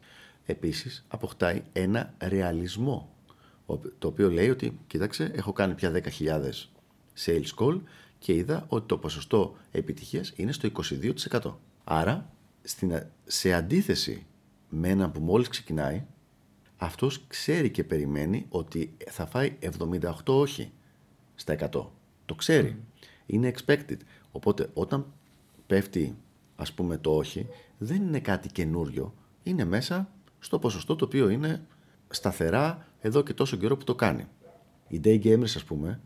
Επίσης 0.46 1.04
αποκτάει 1.08 1.62
ένα 1.72 2.14
ρεαλισμό 2.18 3.10
ο- 3.66 3.76
το 3.76 4.08
οποίο 4.08 4.30
λέει 4.30 4.50
ότι 4.50 4.78
κοίταξε 4.86 5.30
έχω 5.34 5.52
κάνει 5.52 5.74
πια 5.74 5.90
10.000 5.90 6.68
sales 7.24 7.54
call 7.58 7.80
και 8.18 8.34
είδα 8.34 8.64
ότι 8.68 8.86
το 8.86 8.98
ποσοστό 8.98 9.56
επιτυχίας 9.70 10.32
είναι 10.36 10.52
στο 10.52 10.66
22%. 10.66 11.58
Άρα 11.84 12.30
στην, 12.62 12.94
α- 12.94 13.10
σε 13.24 13.52
αντίθεση 13.52 14.26
με 14.68 14.88
έναν 14.88 15.12
που 15.12 15.20
μόλις 15.20 15.48
ξεκινάει 15.48 16.04
αυτός 16.76 17.24
ξέρει 17.28 17.70
και 17.70 17.84
περιμένει 17.84 18.46
ότι 18.48 18.96
θα 19.10 19.26
φάει 19.26 19.56
78 19.60 20.10
όχι 20.24 20.70
στα 21.34 21.52
100. 21.52 21.90
Το 22.24 22.34
ξέρει. 22.34 22.76
Είναι 23.26 23.52
expected. 23.56 23.96
Οπότε 24.32 24.70
όταν 24.74 25.06
πέφτει 25.66 26.16
ας 26.56 26.72
πούμε 26.72 26.96
το 26.98 27.16
όχι 27.16 27.46
δεν 27.78 28.02
είναι 28.02 28.20
κάτι 28.20 28.48
καινούριο. 28.48 29.14
Είναι 29.42 29.64
μέσα 29.64 30.10
στο 30.42 30.58
ποσοστό 30.58 30.96
το 30.96 31.04
οποίο 31.04 31.28
είναι 31.28 31.66
σταθερά 32.08 32.86
εδώ 33.00 33.22
και 33.22 33.34
τόσο 33.34 33.56
καιρό 33.56 33.76
που 33.76 33.84
το 33.84 33.94
κάνει. 33.94 34.26
Οι 34.88 35.00
day 35.04 35.24
gamers 35.24 35.42
ας 35.42 35.64
πούμε 35.64 36.00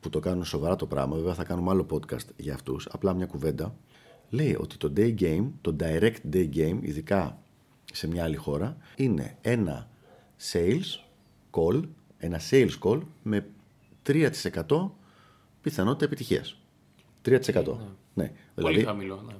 που 0.00 0.10
το 0.10 0.20
κάνουν 0.20 0.44
σοβαρά 0.44 0.76
το 0.76 0.86
πράγμα, 0.86 1.16
βέβαια 1.16 1.34
θα 1.34 1.44
κάνουμε 1.44 1.70
άλλο 1.70 1.86
podcast 1.90 2.26
για 2.36 2.54
αυτούς, 2.54 2.88
απλά 2.90 3.14
μια 3.14 3.26
κουβέντα, 3.26 3.74
λέει 4.30 4.56
ότι 4.60 4.76
το 4.76 4.92
day 4.96 5.14
game, 5.20 5.46
το 5.60 5.76
direct 5.80 6.16
day 6.32 6.48
game, 6.54 6.78
ειδικά 6.80 7.38
σε 7.92 8.06
μια 8.06 8.24
άλλη 8.24 8.36
χώρα, 8.36 8.76
είναι 8.96 9.36
ένα 9.40 9.88
sales 10.52 11.00
call, 11.50 11.82
ένα 12.18 12.40
sales 12.50 12.78
call 12.82 13.00
με 13.22 13.46
3% 14.06 14.30
πιθανότητα 15.60 16.04
επιτυχίας. 16.04 16.58
3%. 17.24 17.40
Ναι. 18.14 18.24
Πολύ 18.24 18.32
Δηλαδή, 18.54 18.84
χαμηλό. 18.84 19.22
Ναι. 19.26 19.34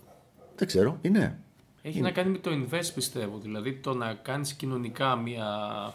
δεν 0.57 0.66
ξέρω, 0.66 0.99
είναι. 1.01 1.44
Έχει 1.87 2.01
να 2.01 2.11
κάνει 2.11 2.31
με 2.31 2.38
το 2.38 2.51
invest 2.51 2.90
πιστεύω. 2.94 3.38
Δηλαδή 3.38 3.73
το 3.73 3.94
να 3.94 4.14
κάνεις 4.14 4.53
κοινωνικά 4.53 5.16
μία 5.16 5.47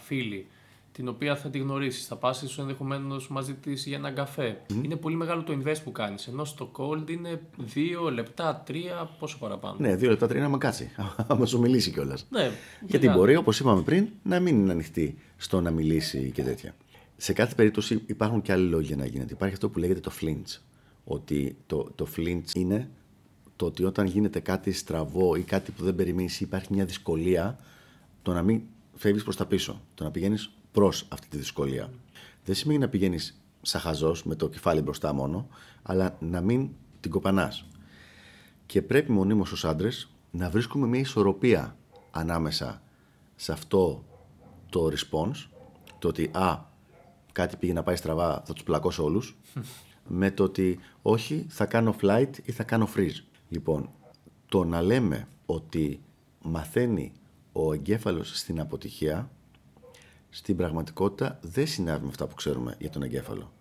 φίλη 0.01 0.47
την 0.91 1.07
οποία 1.07 1.35
θα 1.35 1.49
τη 1.49 1.57
γνωρίσεις, 1.57 2.05
θα 2.05 2.15
πας 2.15 2.41
ίσω 2.41 2.61
ενδεχομένως 2.61 3.27
μαζί 3.27 3.53
της 3.53 3.85
για 3.85 3.97
έναν 3.97 4.15
καφέ. 4.15 4.61
Είναι 4.83 4.95
πολύ 4.95 5.15
μεγάλο 5.15 5.43
το 5.43 5.53
invest 5.53 5.77
που 5.83 5.91
κάνεις. 5.91 6.27
Ενώ 6.27 6.45
στο 6.45 6.71
cold 6.77 7.09
είναι 7.09 7.41
δύο 7.57 8.11
λεπτά, 8.11 8.63
τρία, 8.65 9.09
πόσο 9.19 9.37
παραπάνω. 9.37 9.75
Ναι, 9.79 9.95
δύο 9.95 10.09
λεπτά 10.09 10.27
τρία 10.27 10.41
να 10.41 10.49
με 10.49 10.57
κάτσει. 10.57 10.91
Άμα 11.27 11.45
σου 11.45 11.59
μιλήσει 11.59 11.91
κιόλας. 11.91 12.25
Ναι, 12.29 12.51
Γιατί 12.85 13.05
μεγάλο. 13.05 13.19
μπορεί, 13.19 13.35
όπως 13.35 13.59
είπαμε 13.59 13.81
πριν, 13.81 14.07
να 14.23 14.39
μην 14.39 14.55
είναι 14.59 14.71
ανοιχτή 14.71 15.17
στο 15.37 15.61
να 15.61 15.71
μιλήσει 15.71 16.31
και 16.31 16.43
τέτοια. 16.43 16.75
Σε 17.17 17.33
κάθε 17.33 17.55
περίπτωση 17.55 18.03
υπάρχουν 18.05 18.41
και 18.41 18.51
άλλοι 18.51 18.69
λόγοι 18.69 18.85
για 18.85 18.95
να 18.95 19.05
γίνεται. 19.05 19.33
Υπάρχει 19.33 19.53
αυτό 19.53 19.69
που 19.69 19.79
λέγεται 19.79 19.99
το 19.99 20.11
flinch. 20.21 20.59
Ότι 21.03 21.57
το, 21.67 21.91
το 21.95 22.07
flinch 22.17 22.53
είναι 22.55 22.89
το 23.59 23.65
ότι 23.65 23.83
όταν 23.83 24.05
γίνεται 24.05 24.39
κάτι 24.39 24.71
στραβό 24.71 25.35
ή 25.35 25.41
κάτι 25.41 25.71
που 25.71 25.83
δεν 25.83 25.95
περιμένεις 25.95 26.39
ή 26.39 26.43
υπάρχει 26.43 26.73
μια 26.73 26.85
δυσκολία, 26.85 27.59
το 28.21 28.33
να 28.33 28.41
μην 28.41 28.61
φεύγεις 28.95 29.23
προς 29.23 29.35
τα 29.35 29.45
πίσω. 29.45 29.81
Το 29.95 30.03
να 30.03 30.11
πηγαίνεις 30.11 30.51
προς 30.71 31.05
αυτή 31.09 31.27
τη 31.27 31.37
δυσκολία. 31.37 31.89
Δεν 32.45 32.55
σημαίνει 32.55 32.79
να 32.79 32.87
πηγαίνεις 32.87 33.41
σαν 33.61 33.81
χαζός, 33.81 34.23
με 34.23 34.35
το 34.35 34.49
κεφάλι 34.49 34.81
μπροστά 34.81 35.13
μόνο, 35.13 35.47
αλλά 35.81 36.17
να 36.19 36.41
μην 36.41 36.69
την 36.99 37.11
κοπανάς. 37.11 37.65
Και 38.65 38.81
πρέπει 38.81 39.11
μονίμως 39.11 39.51
ως 39.51 39.65
άντρες 39.65 40.09
να 40.31 40.49
βρίσκουμε 40.49 40.87
μια 40.87 40.99
ισορροπία 40.99 41.75
ανάμεσα 42.11 42.81
σε 43.35 43.51
αυτό 43.51 44.03
το 44.69 44.91
response, 44.91 45.47
το 45.99 46.07
ότι 46.07 46.29
α, 46.33 46.65
κάτι 47.31 47.55
πήγε 47.55 47.73
να 47.73 47.83
πάει 47.83 47.95
στραβά, 47.95 48.43
θα 48.45 48.53
τους 48.53 48.63
πλακώσω 48.63 49.03
όλους, 49.03 49.37
με 50.07 50.31
το 50.31 50.43
ότι 50.43 50.79
όχι, 51.01 51.45
θα 51.49 51.65
κάνω 51.65 51.95
flight 52.01 52.31
ή 52.43 52.51
θα 52.51 52.63
κάνω 52.63 52.89
freeze. 52.95 53.23
Λοιπόν, 53.49 53.89
το 54.47 54.63
να 54.63 54.81
λέμε 54.81 55.27
ότι 55.45 56.01
μαθαίνει 56.41 57.11
ο 57.51 57.73
εγκέφαλος 57.73 58.37
στην 58.39 58.59
αποτυχία, 58.59 59.29
στην 60.29 60.55
πραγματικότητα 60.55 61.39
δεν 61.41 61.67
συνάδει 61.67 62.03
με 62.03 62.09
αυτά 62.09 62.27
που 62.27 62.35
ξέρουμε 62.35 62.75
για 62.79 62.89
τον 62.89 63.03
εγκέφαλο. 63.03 63.51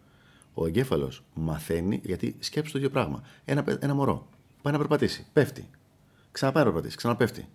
Ο 0.55 0.67
εγκέφαλος 0.67 1.23
μαθαίνει 1.35 2.01
γιατί 2.05 2.37
σκέψει 2.39 2.73
το 2.73 2.79
ίδιο 2.79 2.91
πράγμα. 2.91 3.23
Ένα, 3.45 3.63
παι- 3.63 3.83
ένα 3.83 3.95
μωρό 3.95 4.27
πάει 4.63 4.73
να 4.73 4.79
περπατήσει, 4.79 5.27
πέφτει. 5.33 5.71
Ξαναπάει 6.33 6.65
να 6.65 6.71
περπατήσει, 6.71 6.97
ξαναπέφτει. 6.97 7.49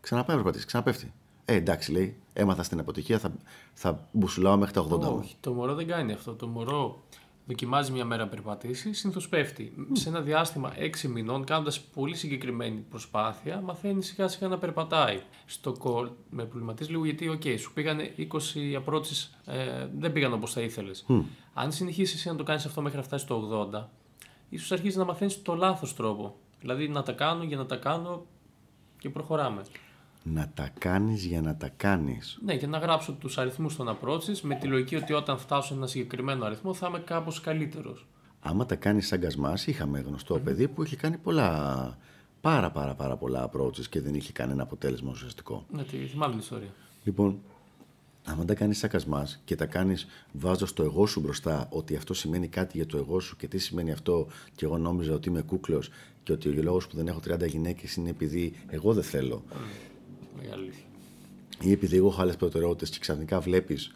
Ξαναπάει 0.00 0.36
να 0.36 0.42
περπατήσει, 0.42 0.66
ξαναπέφτει. 0.66 1.12
Ε, 1.44 1.54
εντάξει, 1.54 1.92
λέει, 1.92 2.16
έμαθα 2.32 2.62
στην 2.62 2.78
αποτυχία, 2.80 3.18
θα, 3.18 3.32
θα 3.74 4.08
μπουσουλάω 4.12 4.56
μέχρι 4.56 4.74
τα 4.74 4.80
80 4.82 4.88
μου. 4.88 5.16
Όχι, 5.18 5.36
το 5.40 5.52
μωρό 5.52 5.74
δεν 5.74 5.86
κάνει 5.86 6.12
αυτό. 6.12 6.34
Το 6.34 6.46
μωρό 6.46 7.02
δοκιμάζει 7.46 7.92
μια 7.92 8.04
μέρα 8.04 8.24
να 8.24 8.28
περπατήσεις, 8.28 8.98
συνήθως 8.98 9.28
πέφτει. 9.28 9.88
Σε 9.92 10.08
ένα 10.08 10.20
διάστημα 10.20 10.72
6 10.76 11.08
μηνών, 11.08 11.44
κάνοντας 11.44 11.80
πολύ 11.80 12.16
συγκεκριμένη 12.16 12.84
προσπάθεια, 12.90 13.60
μαθαίνει 13.60 14.02
σιγά 14.02 14.28
σιγά 14.28 14.48
να 14.48 14.58
περπατάει. 14.58 15.20
Στο 15.46 15.76
call 15.82 16.10
με 16.30 16.44
προβληματίζει 16.44 16.90
λίγο 16.90 17.04
γιατί, 17.04 17.38
OK, 17.38 17.58
σου 17.58 17.72
πήγανε 17.72 18.14
20 18.18 18.22
approaches, 18.84 19.28
ε, 19.44 19.88
δεν 19.98 20.12
πήγαν 20.12 20.32
όπως 20.32 20.52
θα 20.52 20.60
ήθελες. 20.60 21.04
Αν 21.54 21.72
συνεχίσεις 21.72 22.14
εσύ 22.14 22.28
να 22.28 22.36
το 22.36 22.42
κάνεις 22.42 22.64
αυτό 22.64 22.82
μέχρι 22.82 22.98
να 22.98 23.04
φτάσεις 23.04 23.26
στο 23.26 23.36
80, 23.72 23.90
ίσως 24.48 24.72
αρχίζει 24.72 24.98
να 24.98 25.04
μαθαίνεις 25.04 25.42
το 25.42 25.54
λάθος 25.54 25.94
τρόπο. 25.94 26.36
Δηλαδή 26.60 26.88
να 26.88 27.02
τα 27.02 27.12
κάνω 27.12 27.42
για 27.44 27.56
να 27.56 27.66
τα 27.66 27.76
κάνω 27.76 28.26
και 28.98 29.10
προχωράμε. 29.10 29.62
Να 30.26 30.50
τα 30.54 30.70
κάνεις 30.78 31.24
για 31.24 31.40
να 31.40 31.56
τα 31.56 31.68
κάνεις. 31.68 32.38
Ναι, 32.44 32.56
και 32.56 32.66
να 32.66 32.78
γράψω 32.78 33.12
τους 33.12 33.38
αριθμούς 33.38 33.76
των 33.76 33.88
approaches 33.88 34.40
με 34.42 34.54
τη 34.54 34.66
λογική 34.66 34.96
ότι 34.96 35.12
όταν 35.12 35.38
φτάσω 35.38 35.68
σε 35.68 35.74
ένα 35.74 35.86
συγκεκριμένο 35.86 36.44
αριθμό 36.44 36.74
θα 36.74 36.86
είμαι 36.88 36.98
κάπως 36.98 37.40
καλύτερος. 37.40 38.06
Άμα 38.40 38.66
τα 38.66 38.74
κάνεις 38.74 39.06
σαν 39.06 39.20
κασμάς, 39.20 39.66
είχαμε 39.66 40.00
γνωστό 40.00 40.38
παιδί 40.38 40.68
που 40.68 40.82
είχε 40.82 40.96
κάνει 40.96 41.16
πολλά, 41.16 41.98
πάρα 42.40 42.70
πάρα 42.70 42.94
πάρα 42.94 43.16
πολλά 43.16 43.50
approaches 43.50 43.86
και 43.90 44.00
δεν 44.00 44.14
είχε 44.14 44.32
κανένα 44.32 44.62
αποτέλεσμα 44.62 45.10
ουσιαστικό. 45.10 45.66
Ναι, 45.70 45.82
τη 45.82 45.96
θυμάμαι 45.96 46.32
την 46.32 46.40
ιστορία. 46.40 46.68
Λοιπόν, 47.04 47.40
άμα 48.24 48.44
τα 48.44 48.54
κάνεις 48.54 48.78
σαν 48.78 48.90
κασμάς 48.90 49.40
και 49.44 49.56
τα 49.56 49.66
κάνεις 49.66 50.06
βάζοντας 50.32 50.72
το 50.72 50.82
εγώ 50.82 51.06
σου 51.06 51.20
μπροστά 51.20 51.68
ότι 51.70 51.96
αυτό 51.96 52.14
σημαίνει 52.14 52.48
κάτι 52.48 52.76
για 52.76 52.86
το 52.86 52.96
εγώ 52.96 53.20
σου 53.20 53.36
και 53.36 53.48
τι 53.48 53.58
σημαίνει 53.58 53.92
αυτό 53.92 54.26
και 54.54 54.64
εγώ 54.64 54.78
νόμιζα 54.78 55.14
ότι 55.14 55.28
είμαι 55.28 55.42
κούκλος 55.42 55.88
και 56.22 56.32
ότι 56.32 56.48
ο 56.48 56.62
λόγος 56.62 56.86
που 56.86 56.96
δεν 56.96 57.06
έχω 57.06 57.20
30 57.28 57.46
γυναίκες 57.48 57.94
είναι 57.94 58.10
επειδή 58.10 58.52
εγώ 58.68 58.92
δεν 58.92 59.02
θέλω 59.02 59.42
Μεγάλη 60.44 60.62
αλήθεια. 60.62 60.84
ή 61.60 61.72
επειδή 61.72 61.96
εγώ 61.96 62.08
έχω 62.08 62.22
άλλες 62.22 62.36
προτεραιότητες 62.36 62.90
και 62.90 62.98
ξαφνικά 62.98 63.40
βλέπεις 63.40 63.94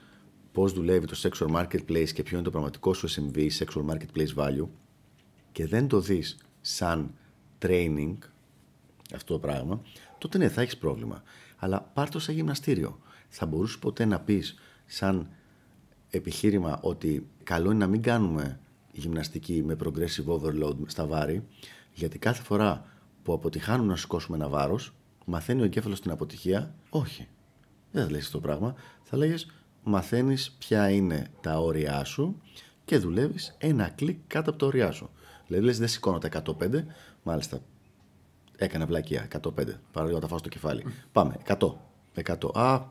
πώς 0.52 0.72
δουλεύει 0.72 1.06
το 1.06 1.16
sexual 1.22 1.50
marketplace 1.56 2.08
και 2.14 2.22
ποιο 2.22 2.36
είναι 2.36 2.44
το 2.44 2.50
πραγματικό 2.50 2.94
σου 2.94 3.08
SMV, 3.10 3.48
sexual 3.58 3.84
marketplace 3.90 4.34
value 4.34 4.68
και 5.52 5.66
δεν 5.66 5.88
το 5.88 6.00
δεις 6.00 6.38
σαν 6.60 7.14
training 7.62 8.16
αυτό 9.14 9.32
το 9.32 9.38
πράγμα, 9.38 9.82
τότε 10.18 10.38
ναι, 10.38 10.48
θα 10.48 10.60
έχεις 10.60 10.76
πρόβλημα. 10.76 11.22
Αλλά 11.56 11.80
πάρ' 11.80 12.08
το 12.08 12.18
σαν 12.18 12.34
γυμναστήριο. 12.34 12.98
Θα 13.28 13.46
μπορούσες 13.46 13.78
ποτέ 13.78 14.04
να 14.04 14.20
πεις 14.20 14.54
σαν 14.86 15.28
επιχείρημα 16.10 16.78
ότι 16.82 17.28
καλό 17.42 17.70
είναι 17.70 17.78
να 17.78 17.86
μην 17.86 18.02
κάνουμε 18.02 18.60
γυμναστική 18.92 19.62
με 19.62 19.76
progressive 19.84 20.26
overload 20.26 20.76
στα 20.86 21.06
βάρη, 21.06 21.46
γιατί 21.92 22.18
κάθε 22.18 22.42
φορά 22.42 22.84
που 23.22 23.32
αποτυχάνουμε 23.32 23.88
να 23.88 23.96
σηκώσουμε 23.96 24.36
ένα 24.36 24.48
βάρος, 24.48 24.92
μαθαίνει 25.28 25.60
ο 25.60 25.64
εγκέφαλος 25.64 26.00
την 26.00 26.10
αποτυχία, 26.10 26.74
όχι. 26.90 27.28
Δεν 27.92 28.04
θα 28.04 28.10
λες 28.10 28.24
αυτό 28.24 28.40
το 28.40 28.46
πράγμα. 28.46 28.74
Θα 29.02 29.16
λέγες 29.16 29.50
μαθαίνεις 29.82 30.56
ποια 30.58 30.90
είναι 30.90 31.26
τα 31.40 31.60
όρια 31.60 32.04
σου 32.04 32.42
και 32.84 32.98
δουλεύεις 32.98 33.56
ένα 33.58 33.88
κλικ 33.88 34.18
κάτω 34.26 34.50
από 34.50 34.58
τα 34.58 34.66
όρια 34.66 34.90
σου. 34.90 35.10
Δηλαδή 35.46 35.66
λες 35.66 35.78
δεν 35.78 35.88
σηκώνω 35.88 36.18
τα 36.18 36.28
105, 36.28 36.84
μάλιστα 37.22 37.60
έκανα 38.56 38.86
βλακεία 38.86 39.28
105, 39.42 39.50
παραδείγμα 39.92 40.20
τα 40.20 40.28
φάω 40.28 40.38
στο 40.38 40.48
κεφάλι. 40.48 40.84
Πάμε, 41.12 41.36
100, 41.46 41.72
100. 42.14 42.50
Α, 42.54 42.86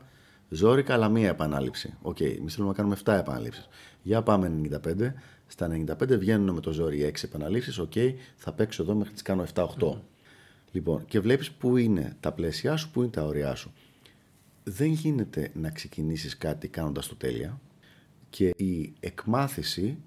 ζόρικα 0.48 0.94
αλλά 0.94 1.08
μία 1.08 1.28
επανάληψη. 1.28 1.94
OK, 2.02 2.16
okay, 2.16 2.36
εμείς 2.38 2.54
θέλουμε 2.54 2.72
να 2.72 2.76
κάνουμε 2.76 2.96
7 3.04 3.12
επαναλήψεις. 3.12 3.68
Για 4.02 4.22
πάμε 4.22 4.48
95, 4.48 5.14
στα 5.46 5.68
95 5.68 6.18
βγαίνουν 6.18 6.54
με 6.54 6.60
το 6.60 6.72
ζόρι 6.72 7.12
6 7.14 7.24
επαναλήψεις, 7.24 7.78
OK, 7.78 7.92
okay, 7.94 8.14
θα 8.36 8.52
παίξω 8.52 8.82
εδώ 8.82 8.94
μέχρι 8.94 9.12
τις 9.12 9.22
κάνω 9.22 9.44
7-8. 9.54 9.66
Λοιπόν, 10.72 11.04
και 11.04 11.20
βλέπεις 11.20 11.50
πού 11.50 11.76
είναι 11.76 12.16
τα 12.20 12.32
πλαίσια 12.32 12.76
σου, 12.76 12.90
πού 12.90 13.00
είναι 13.02 13.10
τα 13.10 13.24
όρια 13.24 13.54
σου. 13.54 13.72
Δεν 14.64 14.90
γίνεται 14.90 15.50
να 15.54 15.70
ξεκινήσεις 15.70 16.36
κάτι 16.36 16.68
κάνοντας 16.68 17.06
το 17.06 17.16
τέλεια 17.16 17.60
και 18.30 18.54
η 18.56 18.92
εκμάθηση 19.00 19.98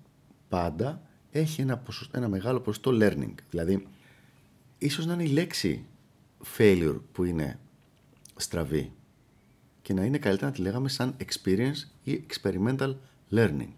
πάντα 0.49 1.01
έχει 1.31 1.61
ένα, 1.61 1.83
ένα 2.11 2.27
μεγάλο 2.27 2.59
ποσοστό 2.59 2.91
learning. 2.93 3.33
Δηλαδή, 3.49 3.87
ίσως 4.77 5.05
να 5.05 5.13
είναι 5.13 5.23
η 5.23 5.27
λέξη 5.27 5.85
failure 6.57 6.99
που 7.11 7.23
είναι 7.23 7.59
στραβή 8.35 8.91
και 9.81 9.93
να 9.93 10.05
είναι 10.05 10.17
καλύτερα 10.17 10.49
να 10.49 10.55
τη 10.55 10.61
λέγαμε 10.61 10.89
σαν 10.89 11.15
experience 11.17 11.87
ή 12.03 12.23
experimental 12.27 12.95
learning. 13.31 13.73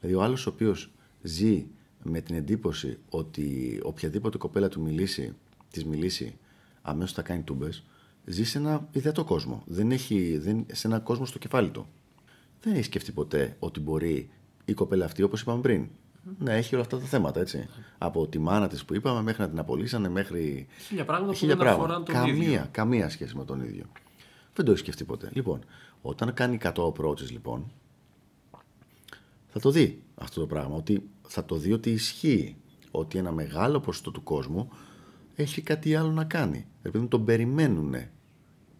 Δηλαδή 0.00 0.16
ο 0.16 0.22
άλλος 0.22 0.46
ο 0.46 0.50
οποίος 0.50 0.90
ζει 1.22 1.66
με 2.02 2.20
την 2.20 2.34
εντύπωση 2.34 2.98
ότι 3.08 3.78
οποιαδήποτε 3.82 4.38
κοπέλα 4.38 4.68
του 4.68 4.80
μιλήσει 4.80 5.34
της 5.70 5.84
μιλήσει, 5.84 6.38
αμέσως 6.82 7.12
θα 7.12 7.22
κάνει 7.22 7.42
τούμπες, 7.42 7.84
ζει 8.24 8.44
σε 8.44 8.58
ένα 8.58 8.88
ιδεατό 8.90 9.24
κόσμο. 9.24 9.62
Δεν 9.66 9.90
έχει, 9.90 10.38
δεν, 10.38 10.66
σε 10.72 10.86
ένα 10.86 10.98
κόσμο 10.98 11.26
στο 11.26 11.38
κεφάλι 11.38 11.70
του. 11.70 11.86
Δεν 12.60 12.74
έχει 12.74 12.84
σκεφτεί 12.84 13.12
ποτέ 13.12 13.56
ότι 13.58 13.80
μπορεί 13.80 14.30
η 14.64 14.72
κοπέλα 14.74 15.04
αυτή, 15.04 15.22
όπως 15.22 15.40
είπαμε 15.40 15.60
πριν, 15.60 15.88
να 16.38 16.52
έχει 16.52 16.74
όλα 16.74 16.84
αυτά 16.84 16.98
τα 16.98 17.04
θέματα. 17.04 17.40
Έτσι. 17.40 17.68
Από 17.98 18.26
τη 18.26 18.38
μάνα 18.38 18.68
της 18.68 18.84
που 18.84 18.94
είπαμε 18.94 19.22
μέχρι 19.22 19.42
να 19.42 19.48
την 19.48 19.58
απολύσανε, 19.58 20.08
μέχρι. 20.08 20.66
Χίλια 20.86 21.04
πράγματα 21.04 21.32
που 21.32 21.46
δεν 21.46 21.62
αφορά 21.66 21.94
τον 21.94 22.04
καμία, 22.04 22.32
ίδιο. 22.32 22.68
Καμία 22.70 23.08
σχέση 23.08 23.36
με 23.36 23.44
τον 23.44 23.60
ίδιο. 23.60 23.84
Δεν 24.54 24.64
το 24.64 24.70
έχει 24.70 24.80
σκεφτεί 24.80 25.04
ποτέ. 25.04 25.30
Λοιπόν, 25.32 25.64
όταν 26.02 26.34
κάνει 26.34 26.58
100 26.62 26.72
approaches, 26.72 27.30
λοιπόν, 27.30 27.72
θα 29.48 29.60
το 29.60 29.70
δει 29.70 30.02
αυτό 30.14 30.40
το 30.40 30.46
πράγμα. 30.46 30.76
Ότι 30.76 31.08
θα 31.26 31.44
το 31.44 31.56
δει 31.56 31.72
ότι 31.72 31.90
ισχύει. 31.90 32.56
Ότι 32.90 33.18
ένα 33.18 33.32
μεγάλο 33.32 33.80
ποσοστό 33.80 34.10
του 34.10 34.22
κόσμου 34.22 34.68
έχει 35.36 35.62
κάτι 35.62 35.94
άλλο 35.94 36.10
να 36.10 36.24
κάνει. 36.24 36.66
Επειδή 36.82 37.06
τον 37.06 37.24
περιμένουν 37.24 37.94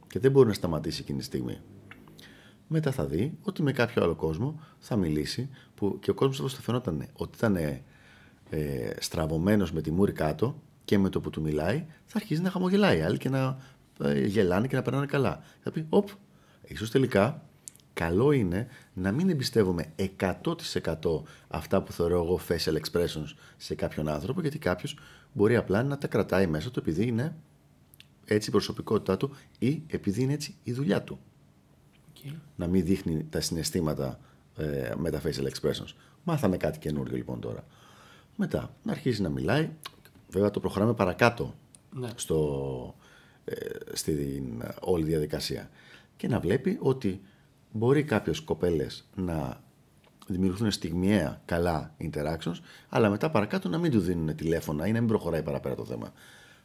και 0.07 0.19
δεν 0.19 0.31
μπορεί 0.31 0.49
να 0.49 0.55
σταματήσει 0.55 1.01
εκείνη 1.03 1.19
τη 1.19 1.25
στιγμή. 1.25 1.61
Μετά 2.69 2.93
θα 2.93 3.05
δει 3.07 3.39
ότι 3.43 3.63
με 3.63 3.73
κάποιο 3.73 4.03
άλλο 4.03 4.15
κόσμο 4.15 4.61
θα 4.79 4.97
μιλήσει 4.97 5.49
που 5.75 5.99
και 6.01 6.11
ο 6.11 6.15
κόσμος 6.15 6.41
αυτό 6.41 6.57
θα 6.57 6.63
φαινόταν 6.63 7.07
ότι 7.13 7.37
ήταν 7.37 7.57
ε, 7.57 7.81
στραβωμένος 8.99 9.73
με 9.73 9.81
τη 9.81 9.91
μούρη 9.91 10.13
κάτω 10.13 10.63
και 10.85 10.99
με 10.99 11.09
το 11.09 11.21
που 11.21 11.31
του 11.31 11.41
μιλάει 11.41 11.87
θα 12.05 12.19
αρχίσει 12.19 12.43
να 12.43 12.51
χαμογελάει 12.51 13.01
άλλοι 13.01 13.19
και 13.19 13.29
να 13.29 13.59
ε, 14.03 14.27
γελάνε 14.27 14.67
και 14.67 14.77
να 14.77 14.83
περνάνε 14.83 15.07
καλά. 15.07 15.43
Θα 15.63 15.71
πει, 15.71 15.87
οπ, 15.89 16.09
ίσως 16.63 16.91
τελικά 16.91 17.47
καλό 17.97 18.33
είναι 18.33 18.67
να 18.93 19.13
μην 19.13 19.29
εμπιστεύομαι 19.31 19.93
100% 20.21 21.23
αυτά 21.49 21.83
που 21.83 21.93
θεωρώ 21.93 22.23
εγώ 22.23 22.41
facial 22.49 22.77
expressions 22.81 23.35
σε 23.57 23.75
κάποιον 23.75 24.09
άνθρωπο 24.09 24.41
γιατί 24.41 24.59
κάποιος 24.59 24.99
μπορεί 25.33 25.57
απλά 25.57 25.83
να 25.83 25.99
τα 25.99 26.07
κρατάει 26.07 26.47
μέσα 26.47 26.71
του 26.71 26.79
επειδή 26.79 27.07
είναι 27.07 27.37
έτσι 28.25 28.49
η 28.49 28.53
προσωπικότητά 28.53 29.17
του 29.17 29.35
ή 29.59 29.83
επειδή 29.87 30.23
είναι 30.23 30.33
έτσι 30.33 30.55
η 30.63 30.73
δουλειά 30.73 31.03
του. 31.03 31.19
Okay. 32.15 32.33
Να 32.57 32.67
μην 32.67 32.85
δείχνει 32.85 33.27
τα 33.31 33.41
συναισθήματα 33.41 34.19
ε, 34.57 34.93
με 34.97 35.11
τα 35.11 35.21
facial 35.23 35.49
expressions. 35.51 35.93
Μάθαμε 36.25 36.57
κάτι 36.57 36.79
καινούριο 36.79 37.17
λοιπόν 37.17 37.41
τώρα. 37.41 37.65
Μετά 38.37 38.75
να 38.83 38.93
αρχίσει 38.93 39.23
να 39.23 39.29
μιλάει. 39.29 39.71
Βέβαια 40.29 40.51
το 40.51 40.61
προχωράμε 40.61 40.95
παρακάτω 40.95 41.55
ναι. 41.93 42.09
στο, 42.15 42.95
ε, 43.45 43.55
στην 43.93 44.63
όλη 44.81 45.05
διαδικασία. 45.05 45.71
Και 46.17 46.29
να 46.29 46.41
βλέπει 46.41 46.79
ότι 46.81 47.21
μπορεί 47.73 48.05
κάποιες 48.05 48.41
κοπέλες 48.41 49.09
να 49.15 49.61
δημιουργηθούν 50.27 50.71
στιγμιαία 50.71 51.41
καλά 51.45 51.95
interactions, 51.99 52.57
αλλά 52.89 53.11
μετά 53.11 53.31
παρακάτω 53.31 53.69
να 53.69 53.79
μην 53.79 53.91
του 53.91 54.01
δίνουν 54.01 54.37
τηλέφωνα 54.37 54.87
ή 54.87 54.93
να 54.93 54.99
μην 54.99 55.09
προχωράει 55.09 55.43
παραπέρα 55.43 55.75
το 55.75 55.85
θέμα. 55.85 56.13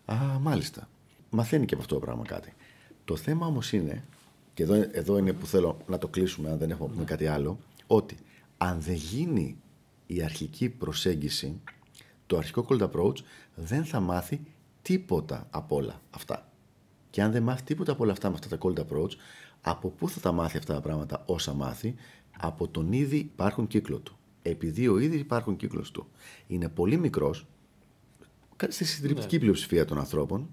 Α, 0.05 0.15
μάλιστα. 0.39 0.89
Μαθαίνει 1.29 1.65
και 1.65 1.73
από 1.73 1.83
αυτό 1.83 1.95
το 1.95 2.01
πράγμα 2.01 2.23
κάτι. 2.25 2.53
Το 3.05 3.15
θέμα 3.15 3.45
όμως 3.45 3.73
είναι, 3.73 4.03
και 4.53 4.63
εδώ, 4.63 4.73
εδώ 4.73 5.17
είναι 5.17 5.33
που 5.33 5.45
θέλω 5.45 5.77
να 5.87 5.97
το 5.97 6.07
κλείσουμε, 6.07 6.49
αν 6.49 6.57
δεν 6.57 6.71
έχουμε 6.71 6.89
πούμε 6.93 7.03
κάτι 7.03 7.27
άλλο, 7.27 7.59
ότι 7.87 8.17
αν 8.57 8.81
δεν 8.81 8.95
γίνει 8.95 9.57
η 10.07 10.23
αρχική 10.23 10.69
προσέγγιση, 10.69 11.61
το 12.27 12.37
αρχικό 12.37 12.65
cold 12.69 12.89
approach 12.91 13.17
δεν 13.55 13.85
θα 13.85 13.99
μάθει 13.99 14.41
τίποτα 14.81 15.47
από 15.49 15.75
όλα 15.75 16.01
αυτά. 16.11 16.50
Και 17.11 17.21
αν 17.21 17.31
δεν 17.31 17.43
μάθει 17.43 17.63
τίποτα 17.63 17.91
από 17.91 18.03
όλα 18.03 18.11
αυτά 18.11 18.29
με 18.29 18.35
αυτά 18.35 18.57
τα 18.57 18.57
cold 18.61 18.79
approach, 18.79 19.11
από 19.61 19.89
πού 19.89 20.09
θα 20.09 20.19
τα 20.19 20.31
μάθει 20.31 20.57
αυτά 20.57 20.73
τα 20.73 20.81
πράγματα 20.81 21.23
όσα 21.25 21.53
μάθει, 21.53 21.95
από 22.37 22.67
τον 22.67 22.91
ήδη 22.91 23.17
υπάρχουν 23.17 23.67
κύκλο 23.67 23.99
του. 23.99 24.15
Επειδή 24.41 24.87
ο 24.87 24.99
ήδη 24.99 25.17
υπάρχουν 25.17 25.55
κύκλος 25.55 25.91
του 25.91 26.07
είναι 26.47 26.69
πολύ 26.69 26.97
μικρός, 26.97 27.45
στη 28.67 28.85
συντριπτική 28.85 29.35
ναι. 29.35 29.41
πλειοψηφία 29.41 29.85
των 29.85 29.97
ανθρώπων, 29.97 30.49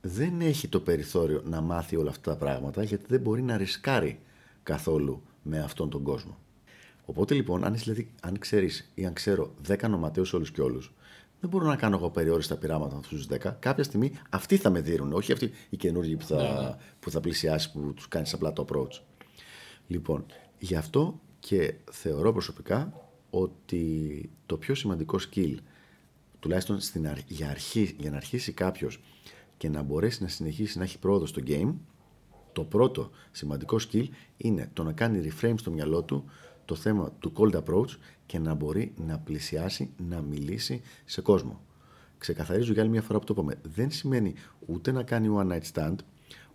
δεν 0.00 0.40
έχει 0.40 0.68
το 0.68 0.80
περιθώριο 0.80 1.42
να 1.44 1.60
μάθει 1.60 1.96
όλα 1.96 2.10
αυτά 2.10 2.30
τα 2.30 2.36
πράγματα 2.36 2.82
γιατί 2.82 3.04
δεν 3.08 3.20
μπορεί 3.20 3.42
να 3.42 3.56
ρισκάρει 3.56 4.20
καθόλου 4.62 5.22
με 5.42 5.58
αυτόν 5.58 5.90
τον 5.90 6.02
κόσμο. 6.02 6.38
Οπότε 7.04 7.34
λοιπόν, 7.34 7.64
αν, 7.64 7.76
δηλαδή, 7.76 8.10
αν 8.22 8.38
ξέρεις 8.38 8.90
ή 8.94 9.06
αν 9.06 9.12
ξέρω 9.12 9.54
10 9.68 9.88
νοματέου 9.88 10.24
όλους 10.32 10.50
και 10.50 10.60
όλους, 10.60 10.92
δεν 11.44 11.52
μπορώ 11.52 11.66
να 11.66 11.76
κάνω 11.76 11.96
εγώ 11.96 12.10
περιόριστα 12.10 12.56
πειράματα 12.56 12.92
με 12.94 13.00
αυτούς 13.04 13.26
τους 13.26 13.38
10. 13.44 13.52
Κάποια 13.58 13.84
στιγμή 13.84 14.12
αυτοί 14.30 14.56
θα 14.56 14.70
με 14.70 14.80
δίνουν, 14.80 15.12
όχι 15.12 15.32
αυτοί 15.32 15.50
οι 15.70 15.76
καινούργοι 15.76 16.16
που 16.16 16.24
θα, 16.24 16.36
ναι, 16.36 16.42
ναι. 16.42 16.76
που 17.00 17.10
θα 17.10 17.20
πλησιάσει, 17.20 17.72
που 17.72 17.92
τους 17.94 18.08
κάνεις 18.08 18.32
απλά 18.32 18.52
το 18.52 18.64
approach. 18.68 19.00
Λοιπόν, 19.86 20.26
γι' 20.58 20.76
αυτό 20.76 21.20
και 21.40 21.74
θεωρώ 21.90 22.32
προσωπικά 22.32 22.92
ότι 23.30 24.30
το 24.46 24.56
πιο 24.56 24.74
σημαντικό 24.74 25.18
skill, 25.30 25.54
τουλάχιστον 26.40 26.80
στην 26.80 27.08
για, 27.26 27.48
αρχή, 27.48 27.96
για 27.98 28.10
να 28.10 28.16
αρχίσει 28.16 28.52
κάποιος 28.52 29.00
και 29.56 29.68
να 29.68 29.82
μπορέσει 29.82 30.22
να 30.22 30.28
συνεχίσει 30.28 30.78
να 30.78 30.84
έχει 30.84 30.98
πρόοδο 30.98 31.26
στο 31.26 31.42
game, 31.46 31.74
το 32.52 32.64
πρώτο 32.64 33.10
σημαντικό 33.30 33.76
skill 33.90 34.06
είναι 34.36 34.70
το 34.72 34.82
να 34.82 34.92
κάνει 34.92 35.32
reframe 35.40 35.54
στο 35.56 35.70
μυαλό 35.70 36.02
του 36.02 36.24
το 36.64 36.74
θέμα 36.74 37.12
του 37.18 37.32
cold 37.36 37.62
approach 37.62 37.96
και 38.26 38.38
να 38.38 38.54
μπορεί 38.54 38.94
να 38.96 39.18
πλησιάσει, 39.18 39.90
να 40.08 40.20
μιλήσει 40.20 40.82
σε 41.04 41.20
κόσμο. 41.20 41.60
Ξεκαθαρίζω 42.18 42.72
για 42.72 42.82
άλλη 42.82 42.90
μια 42.90 43.02
φορά 43.02 43.18
που 43.18 43.24
το 43.24 43.32
είπαμε. 43.36 43.60
Δεν 43.62 43.90
σημαίνει 43.90 44.34
ούτε 44.66 44.92
να 44.92 45.02
κάνει 45.02 45.28
one 45.38 45.52
night 45.52 45.72
stand, 45.72 45.94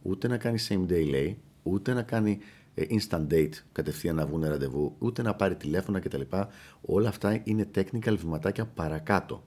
ούτε 0.01 0.27
να 0.27 0.37
κάνει 0.37 0.59
same 0.69 0.85
day 0.89 1.13
lay, 1.13 1.35
ούτε 1.63 1.93
να 1.93 2.01
κάνει 2.01 2.39
ε, 2.73 2.85
instant 2.89 3.27
date 3.33 3.53
κατευθείαν 3.71 4.15
να 4.15 4.25
βγουν 4.25 4.43
ραντεβού, 4.43 4.95
ούτε 4.99 5.21
να 5.21 5.35
πάρει 5.35 5.55
τηλέφωνα 5.55 5.99
κτλ. 5.99 6.21
Όλα 6.81 7.09
αυτά 7.09 7.41
είναι 7.43 7.67
technical 7.75 8.17
βηματάκια 8.17 8.65
παρακάτω. 8.65 9.43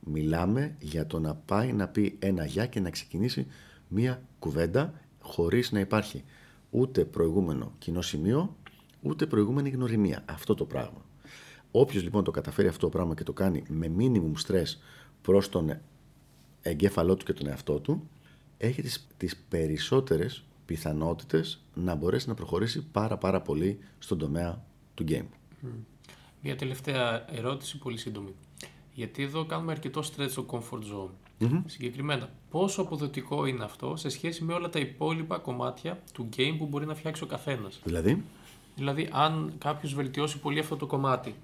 Μιλάμε 0.00 0.76
για 0.78 1.06
το 1.06 1.20
να 1.20 1.34
πάει 1.34 1.72
να 1.72 1.88
πει 1.88 2.16
ένα 2.18 2.44
γεια 2.44 2.66
και 2.66 2.80
να 2.80 2.90
ξεκινήσει 2.90 3.46
μία 3.88 4.22
κουβέντα 4.38 4.92
χωρίς 5.20 5.72
να 5.72 5.80
υπάρχει 5.80 6.24
ούτε 6.70 7.04
προηγούμενο 7.04 7.72
κοινό 7.78 8.02
σημείο, 8.02 8.56
ούτε 9.04 9.26
προηγούμενη 9.26 9.70
γνωριμία. 9.70 10.24
Αυτό 10.26 10.54
το 10.54 10.64
πράγμα. 10.64 11.04
Όποιος 11.70 12.02
λοιπόν 12.02 12.24
το 12.24 12.30
καταφέρει 12.30 12.68
αυτό 12.68 12.80
το 12.80 12.88
πράγμα 12.88 13.14
και 13.14 13.22
το 13.22 13.32
κάνει 13.32 13.62
με 13.68 13.92
minimum 13.98 14.32
stress 14.46 14.78
προς 15.22 15.48
τον 15.48 15.78
εγκέφαλό 16.62 17.14
του 17.14 17.24
και 17.24 17.32
τον 17.32 17.46
εαυτό 17.46 17.80
του, 17.80 18.08
έχει 18.58 18.82
τις, 18.82 19.06
τις 19.16 19.36
περισσότερες 19.48 20.44
πιθανότητες 20.66 21.64
να 21.74 21.94
μπορέσει 21.94 22.28
να 22.28 22.34
προχωρήσει 22.34 22.84
πάρα 22.84 23.18
πάρα 23.18 23.40
πολύ 23.40 23.78
στον 23.98 24.18
τομέα 24.18 24.64
του 24.94 25.04
game. 25.08 25.26
Μια 26.42 26.56
τελευταία 26.56 27.34
ερώτηση, 27.34 27.78
πολύ 27.78 27.96
σύντομη. 27.96 28.34
Γιατί 28.94 29.22
εδώ 29.22 29.44
κάνουμε 29.44 29.72
αρκετό 29.72 30.00
stretch 30.00 30.30
στο 30.30 30.46
comfort 30.50 30.78
zone. 30.78 31.10
mm 31.40 31.62
Συγκεκριμένα, 31.66 32.30
πόσο 32.50 32.82
αποδοτικό 32.82 33.46
είναι 33.46 33.64
αυτό 33.64 33.96
σε 33.96 34.08
σχέση 34.08 34.44
με 34.44 34.52
όλα 34.52 34.68
τα 34.68 34.78
υπόλοιπα 34.78 35.38
κομμάτια 35.38 36.02
του 36.12 36.28
game 36.36 36.54
που 36.58 36.66
μπορεί 36.66 36.86
να 36.86 36.94
φτιάξει 36.94 37.22
ο 37.22 37.26
καθένας; 37.26 37.80
Δηλαδή; 37.84 38.24
Δηλαδή, 38.76 39.08
αν 39.12 39.52
κάποιος 39.58 39.94
βελτιώσει 39.94 40.38
πολύ 40.38 40.58
αυτό 40.58 40.76
το 40.76 40.86
κομμάτι, 40.86 41.34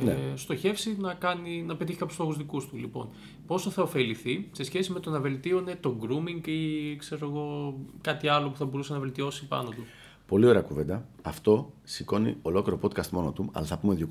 ε, 0.00 0.04
ναι. 0.04 0.16
στοχεύσει 0.34 0.96
να, 1.00 1.14
κάνει, 1.14 1.62
να 1.62 1.76
πετύχει 1.76 1.98
κάποιους 1.98 2.16
στόχους 2.16 2.36
δικούς 2.36 2.68
του. 2.68 2.76
Λοιπόν, 2.76 3.08
πόσο 3.46 3.70
θα 3.70 3.82
ωφεληθεί 3.82 4.48
σε 4.52 4.64
σχέση 4.64 4.92
με 4.92 5.00
το 5.00 5.10
να 5.10 5.20
βελτίωνε 5.20 5.76
το 5.80 5.96
grooming 6.02 6.46
ή 6.48 6.96
ξέρω 6.96 7.28
εγώ, 7.28 7.74
κάτι 8.00 8.28
άλλο 8.28 8.50
που 8.50 8.56
θα 8.56 8.64
μπορούσε 8.64 8.92
να 8.92 8.98
βελτιώσει 8.98 9.46
πάνω 9.46 9.70
του; 9.70 9.84
Πολύ 10.26 10.46
ωραία 10.46 10.62
κουβέντα. 10.62 11.06
Αυτό 11.22 11.72
σηκώνει 11.84 12.36
ολόκληρο 12.42 12.80
podcast 12.82 13.08
μόνο 13.08 13.32
του, 13.32 13.48
αλλά 13.52 13.66
θα 13.66 13.78
πούμε 13.78 13.94
δύο 13.94 14.08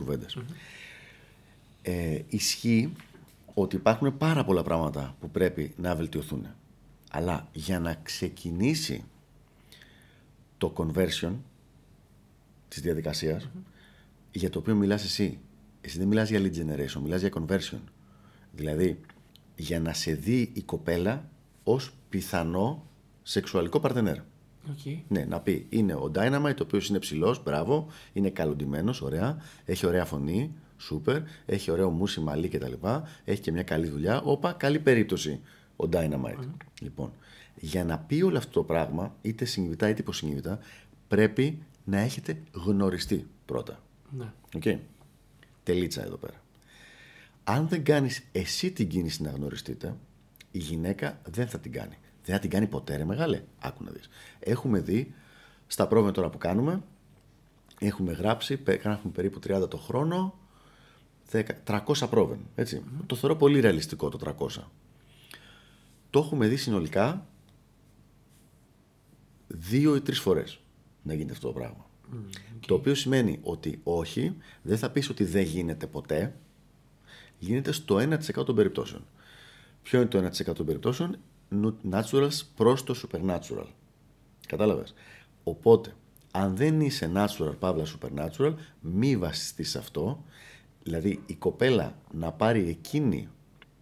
Ε, 1.81 2.19
ισχύει 2.29 2.93
ότι 3.53 3.75
υπάρχουν 3.75 4.17
πάρα 4.17 4.43
πολλά 4.43 4.63
πράγματα 4.63 5.15
που 5.19 5.29
πρέπει 5.29 5.73
να 5.77 5.95
βελτιωθούν. 5.95 6.45
Αλλά 7.11 7.47
για 7.53 7.79
να 7.79 7.93
ξεκινήσει 8.03 9.03
το 10.57 10.73
conversion 10.77 11.33
της 12.71 12.81
διαδικασιας 12.81 13.49
για 14.31 14.49
το 14.49 14.59
οποίο 14.59 14.75
μιλάς 14.75 15.03
εσύ. 15.03 15.39
Εσύ 15.81 15.97
δεν 15.97 16.07
μιλάς 16.07 16.29
για 16.29 16.39
lead 16.39 16.53
generation, 16.53 17.01
μιλάς 17.03 17.21
για 17.21 17.29
conversion. 17.33 17.79
Δηλαδή, 18.51 18.99
για 19.55 19.79
να 19.79 19.93
σε 19.93 20.13
δει 20.13 20.51
η 20.53 20.61
κοπέλα 20.61 21.29
ως 21.63 21.93
πιθανό 22.09 22.85
σεξουαλικό 23.23 23.79
παρτενέρ. 23.79 24.17
Okay. 24.17 24.97
Ναι, 25.07 25.25
να 25.25 25.39
πει 25.39 25.65
είναι 25.69 25.93
ο 25.93 26.11
Dynamite, 26.15 26.57
ο 26.59 26.63
οποίος 26.63 26.89
είναι 26.89 26.99
ψηλός, 26.99 27.43
μπράβο, 27.43 27.87
είναι 28.13 28.29
καλοντημένος, 28.29 29.01
ωραία, 29.01 29.37
έχει 29.65 29.85
ωραία 29.85 30.05
φωνή, 30.05 30.53
σούπερ, 30.77 31.21
έχει 31.45 31.71
ωραίο 31.71 31.89
μουσι 31.89 32.19
μαλλί 32.19 32.47
κτλ. 32.47 32.73
Έχει 33.25 33.41
και 33.41 33.51
μια 33.51 33.63
καλή 33.63 33.89
δουλειά. 33.89 34.21
Όπα, 34.21 34.53
καλή 34.53 34.79
περίπτωση 34.79 35.39
ο 35.75 35.89
Dynamite. 35.91 36.47
Λοιπόν, 36.81 37.11
για 37.55 37.83
να 37.83 37.97
πει 37.97 38.21
όλο 38.21 38.37
αυτό 38.37 38.51
το 38.51 38.63
πράγμα, 38.63 39.15
είτε 39.21 39.45
συνειδητά 39.45 39.89
είτε 39.89 40.01
υποσυνείδητα, 40.01 40.59
πρέπει 41.07 41.59
να 41.83 41.99
έχετε 41.99 42.41
γνωριστεί 42.51 43.27
πρώτα. 43.45 43.83
Ναι. 44.17 44.33
Okay. 44.59 44.77
Τελίτσα 45.63 46.03
εδώ 46.03 46.15
πέρα. 46.15 46.41
Αν 47.43 47.67
δεν 47.67 47.83
κάνεις 47.83 48.23
εσύ 48.31 48.71
την 48.71 48.87
κίνηση 48.87 49.21
να 49.21 49.29
γνωριστείτε, 49.29 49.95
η 50.51 50.59
γυναίκα 50.59 51.21
δεν 51.29 51.47
θα 51.47 51.59
την 51.59 51.71
κάνει. 51.71 51.97
Δεν 52.25 52.35
θα 52.35 52.41
την 52.41 52.49
κάνει 52.49 52.67
ποτέ 52.67 52.95
ρε 52.95 53.05
μεγάλε. 53.05 53.43
Άκου 53.59 53.83
να 53.83 53.91
δεις. 53.91 54.09
Έχουμε 54.39 54.79
δει 54.79 55.13
στα 55.67 55.87
πρόβλημα 55.87 56.13
τώρα 56.13 56.29
που 56.29 56.37
κάνουμε, 56.37 56.81
έχουμε 57.79 58.11
γράψει, 58.11 58.59
γράφουμε 58.83 59.13
περίπου 59.13 59.39
30 59.47 59.69
το 59.69 59.77
χρόνο, 59.77 60.39
10, 61.31 61.43
300 61.63 62.07
πρόβλημα. 62.09 62.43
Έτσι. 62.55 62.83
Το 63.05 63.15
θεωρώ 63.15 63.35
πολύ 63.35 63.59
ρεαλιστικό 63.59 64.09
το 64.09 64.35
300. 64.39 64.63
Το 66.09 66.19
έχουμε 66.19 66.47
δει 66.47 66.55
συνολικά 66.55 67.27
δύο 69.47 69.95
ή 69.95 70.01
τρεις 70.01 70.19
φορές 70.19 70.60
να 71.03 71.13
γίνεται 71.13 71.33
αυτό 71.33 71.47
το 71.47 71.53
πράγμα. 71.53 71.89
Το 72.67 72.73
οποίο 72.73 72.95
σημαίνει 72.95 73.39
ότι 73.43 73.79
όχι, 73.83 74.35
δεν 74.61 74.77
θα 74.77 74.89
πεις 74.89 75.09
ότι 75.09 75.23
δεν 75.23 75.43
γίνεται 75.43 75.87
ποτέ, 75.87 76.35
γίνεται 77.39 77.71
στο 77.71 77.95
1% 77.95 78.45
των 78.45 78.55
περιπτώσεων. 78.55 79.05
Ποιο 79.83 79.99
είναι 79.99 80.09
το 80.09 80.17
1% 80.17 80.53
των 80.55 80.65
περιπτώσεων, 80.65 81.17
naturals 81.91 82.39
προς 82.55 82.83
το 82.83 82.95
supernatural. 83.03 83.65
Κατάλαβες; 84.47 84.93
Οπότε, 85.43 85.95
αν 86.31 86.55
δεν 86.55 86.81
είσαι 86.81 87.11
natural, 87.15 87.53
παύλα 87.59 87.85
supernatural, 87.85 88.53
μη 88.81 89.17
βασιστείς 89.17 89.69
σε 89.69 89.77
αυτό. 89.77 90.23
Δηλαδή, 90.83 91.23
η 91.25 91.33
κοπέλα 91.35 91.95
να 92.11 92.31
πάρει 92.31 92.69
εκείνη 92.69 93.29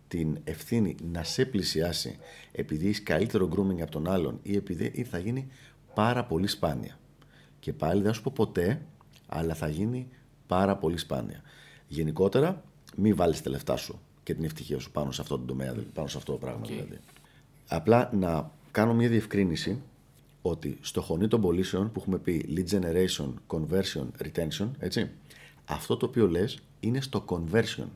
την 0.07 0.37
ευθύνη 0.43 0.95
να 1.11 1.23
σε 1.23 1.45
πλησιάσει 1.45 2.17
επειδή 2.51 2.87
έχει 2.87 3.01
καλύτερο 3.01 3.49
grooming 3.51 3.81
από 3.81 3.91
τον 3.91 4.09
άλλον 4.09 4.39
ή 4.43 4.55
επειδή 4.55 5.07
θα 5.09 5.17
γίνει 5.17 5.47
πάρα 5.93 6.25
πολύ 6.25 6.47
σπάνια. 6.47 6.99
Και 7.59 7.73
πάλι 7.73 8.01
δεν 8.01 8.13
σου 8.13 8.21
πω 8.21 8.31
ποτέ, 8.35 8.81
αλλά 9.27 9.53
θα 9.53 9.67
γίνει 9.67 10.07
πάρα 10.47 10.77
πολύ 10.77 10.97
σπάνια. 10.97 11.41
Γενικότερα, 11.87 12.63
μην 12.95 13.15
βάλεις 13.15 13.41
τα 13.41 13.49
λεφτά 13.49 13.75
σου 13.75 13.99
και 14.23 14.33
την 14.33 14.43
ευτυχία 14.43 14.79
σου 14.79 14.91
πάνω 14.91 15.11
σε 15.11 15.21
αυτό 15.21 15.37
το 15.37 15.45
τομέα, 15.45 15.75
πάνω 15.93 16.07
σε 16.07 16.17
αυτό 16.17 16.31
το 16.31 16.37
πράγμα 16.37 16.65
δηλαδή. 16.65 16.99
Απλά 17.67 18.09
να 18.13 18.51
κάνω 18.71 18.93
μια 18.93 19.09
διευκρίνηση 19.09 19.81
ότι 20.41 20.77
στο 20.81 21.01
χωνί 21.01 21.27
των 21.27 21.41
πωλήσεων 21.41 21.91
που 21.91 21.99
έχουμε 21.99 22.17
πει 22.17 22.45
lead 22.55 22.79
generation, 22.79 23.33
conversion, 23.47 24.05
retention, 24.23 24.69
έτσι, 24.79 25.09
αυτό 25.65 25.97
το 25.97 26.05
οποίο 26.05 26.27
λες 26.27 26.59
είναι 26.79 27.01
στο 27.01 27.25
conversion. 27.27 27.87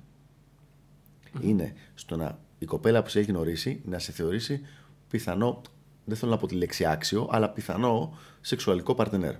Είναι 1.42 1.74
στο 1.96 2.16
να 2.16 2.40
η 2.60 2.66
κοπέλα 2.66 3.04
που 3.04 3.10
σε 3.10 3.20
έχει 3.20 3.32
γνωρίσει 3.32 3.82
να 3.86 4.00
σε 4.00 4.12
θεωρήσει 4.12 4.62
πιθανό, 5.10 5.62
δεν 6.06 6.18
θέλω 6.18 6.32
να 6.32 6.38
πω 6.38 6.48
τη 6.48 6.56
λέξη 6.56 6.86
άξιο, 6.86 7.28
αλλά 7.32 7.50
πιθανό 7.50 8.18
σεξουαλικό 8.42 8.96
παρτενέρ. 8.96 9.36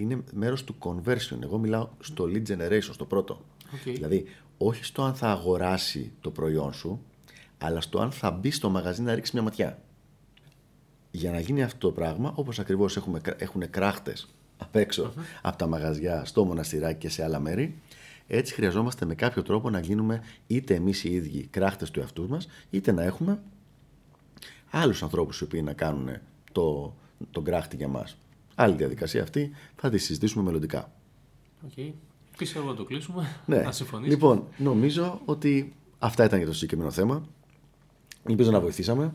Είναι 0.00 0.22
μέρος 0.32 0.64
του 0.64 0.74
conversion. 0.78 1.42
Εγώ 1.42 1.58
μιλάω 1.58 1.88
στο 2.00 2.24
lead 2.24 2.42
generation, 2.48 2.88
στο 2.90 3.04
πρώτο. 3.04 3.40
Okay. 3.74 3.92
Δηλαδή, 3.94 4.24
όχι 4.58 4.84
στο 4.84 5.02
αν 5.02 5.14
θα 5.14 5.30
αγοράσει 5.30 6.12
το 6.20 6.30
προϊόν 6.30 6.72
σου, 6.72 7.00
αλλά 7.58 7.80
στο 7.80 8.00
αν 8.00 8.10
θα 8.10 8.30
μπει 8.30 8.50
στο 8.50 8.70
μαγαζί 8.70 9.02
να 9.02 9.14
ρίξει 9.14 9.30
μια 9.34 9.42
ματιά. 9.42 9.82
Για 11.10 11.30
να 11.30 11.40
γίνει 11.40 11.62
αυτό 11.62 11.88
το 11.88 11.94
πράγμα, 11.94 12.32
όπως 12.34 12.58
ακριβώς 12.58 13.02
έχουν 13.38 13.70
κράχτες 13.70 14.28
απ' 14.58 14.76
εξω 14.76 15.12
από 15.42 15.56
τα 15.56 15.66
μαγαζιά 15.66 16.24
στο 16.24 16.44
μοναστηράκι 16.44 16.98
και 16.98 17.08
σε 17.08 17.24
άλλα 17.24 17.40
μέρη, 17.40 17.78
έτσι 18.26 18.54
χρειαζόμαστε 18.54 19.04
με 19.04 19.14
κάποιο 19.14 19.42
τρόπο 19.42 19.70
να 19.70 19.80
γίνουμε 19.80 20.22
είτε 20.46 20.74
εμείς 20.74 21.04
οι 21.04 21.12
ίδιοι 21.14 21.46
κράχτες 21.50 21.90
του 21.90 22.00
εαυτούς 22.00 22.28
μας, 22.28 22.48
είτε 22.70 22.92
να 22.92 23.02
έχουμε 23.02 23.40
άλλους 24.70 25.02
ανθρώπους 25.02 25.40
οι 25.40 25.44
οποίοι 25.44 25.62
να 25.64 25.72
κάνουν 25.72 26.08
το, 26.52 26.94
τον 27.30 27.44
κράχτη 27.44 27.76
για 27.76 27.88
μας. 27.88 28.16
Άλλη 28.60 28.74
διαδικασία 28.74 29.22
αυτή 29.22 29.50
θα 29.76 29.90
τη 29.90 29.98
συζητήσουμε 29.98 30.44
μελλοντικά. 30.44 30.92
Okay. 31.68 31.92
Πιστεύω 32.38 32.68
να 32.68 32.74
το 32.74 32.84
κλείσουμε. 32.84 33.40
Ναι. 33.46 33.62
Να 33.62 33.72
συμφωνήσει. 33.72 34.10
Λοιπόν, 34.10 34.46
νομίζω 34.56 35.20
ότι 35.24 35.74
αυτά 35.98 36.24
ήταν 36.24 36.38
για 36.38 36.46
το 36.46 36.54
συγκεκριμένο 36.54 36.90
θέμα. 36.90 37.26
Ελπίζω 38.28 38.50
να 38.50 38.60
βοηθήσαμε. 38.60 39.14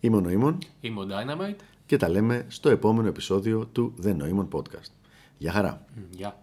Είμαι 0.00 0.16
ο 0.16 0.20
Νοήμων. 0.20 0.58
Είμαι 0.80 1.00
ο 1.00 1.06
Dynamite. 1.08 1.56
Και 1.86 1.96
τα 1.96 2.08
λέμε 2.08 2.44
στο 2.48 2.68
επόμενο 2.68 3.08
επεισόδιο 3.08 3.66
του 3.66 3.94
The 4.02 4.16
Noemon 4.16 4.48
Podcast. 4.48 4.90
Γεια 5.38 5.52
χαρά. 5.52 5.84
Γεια. 6.10 6.36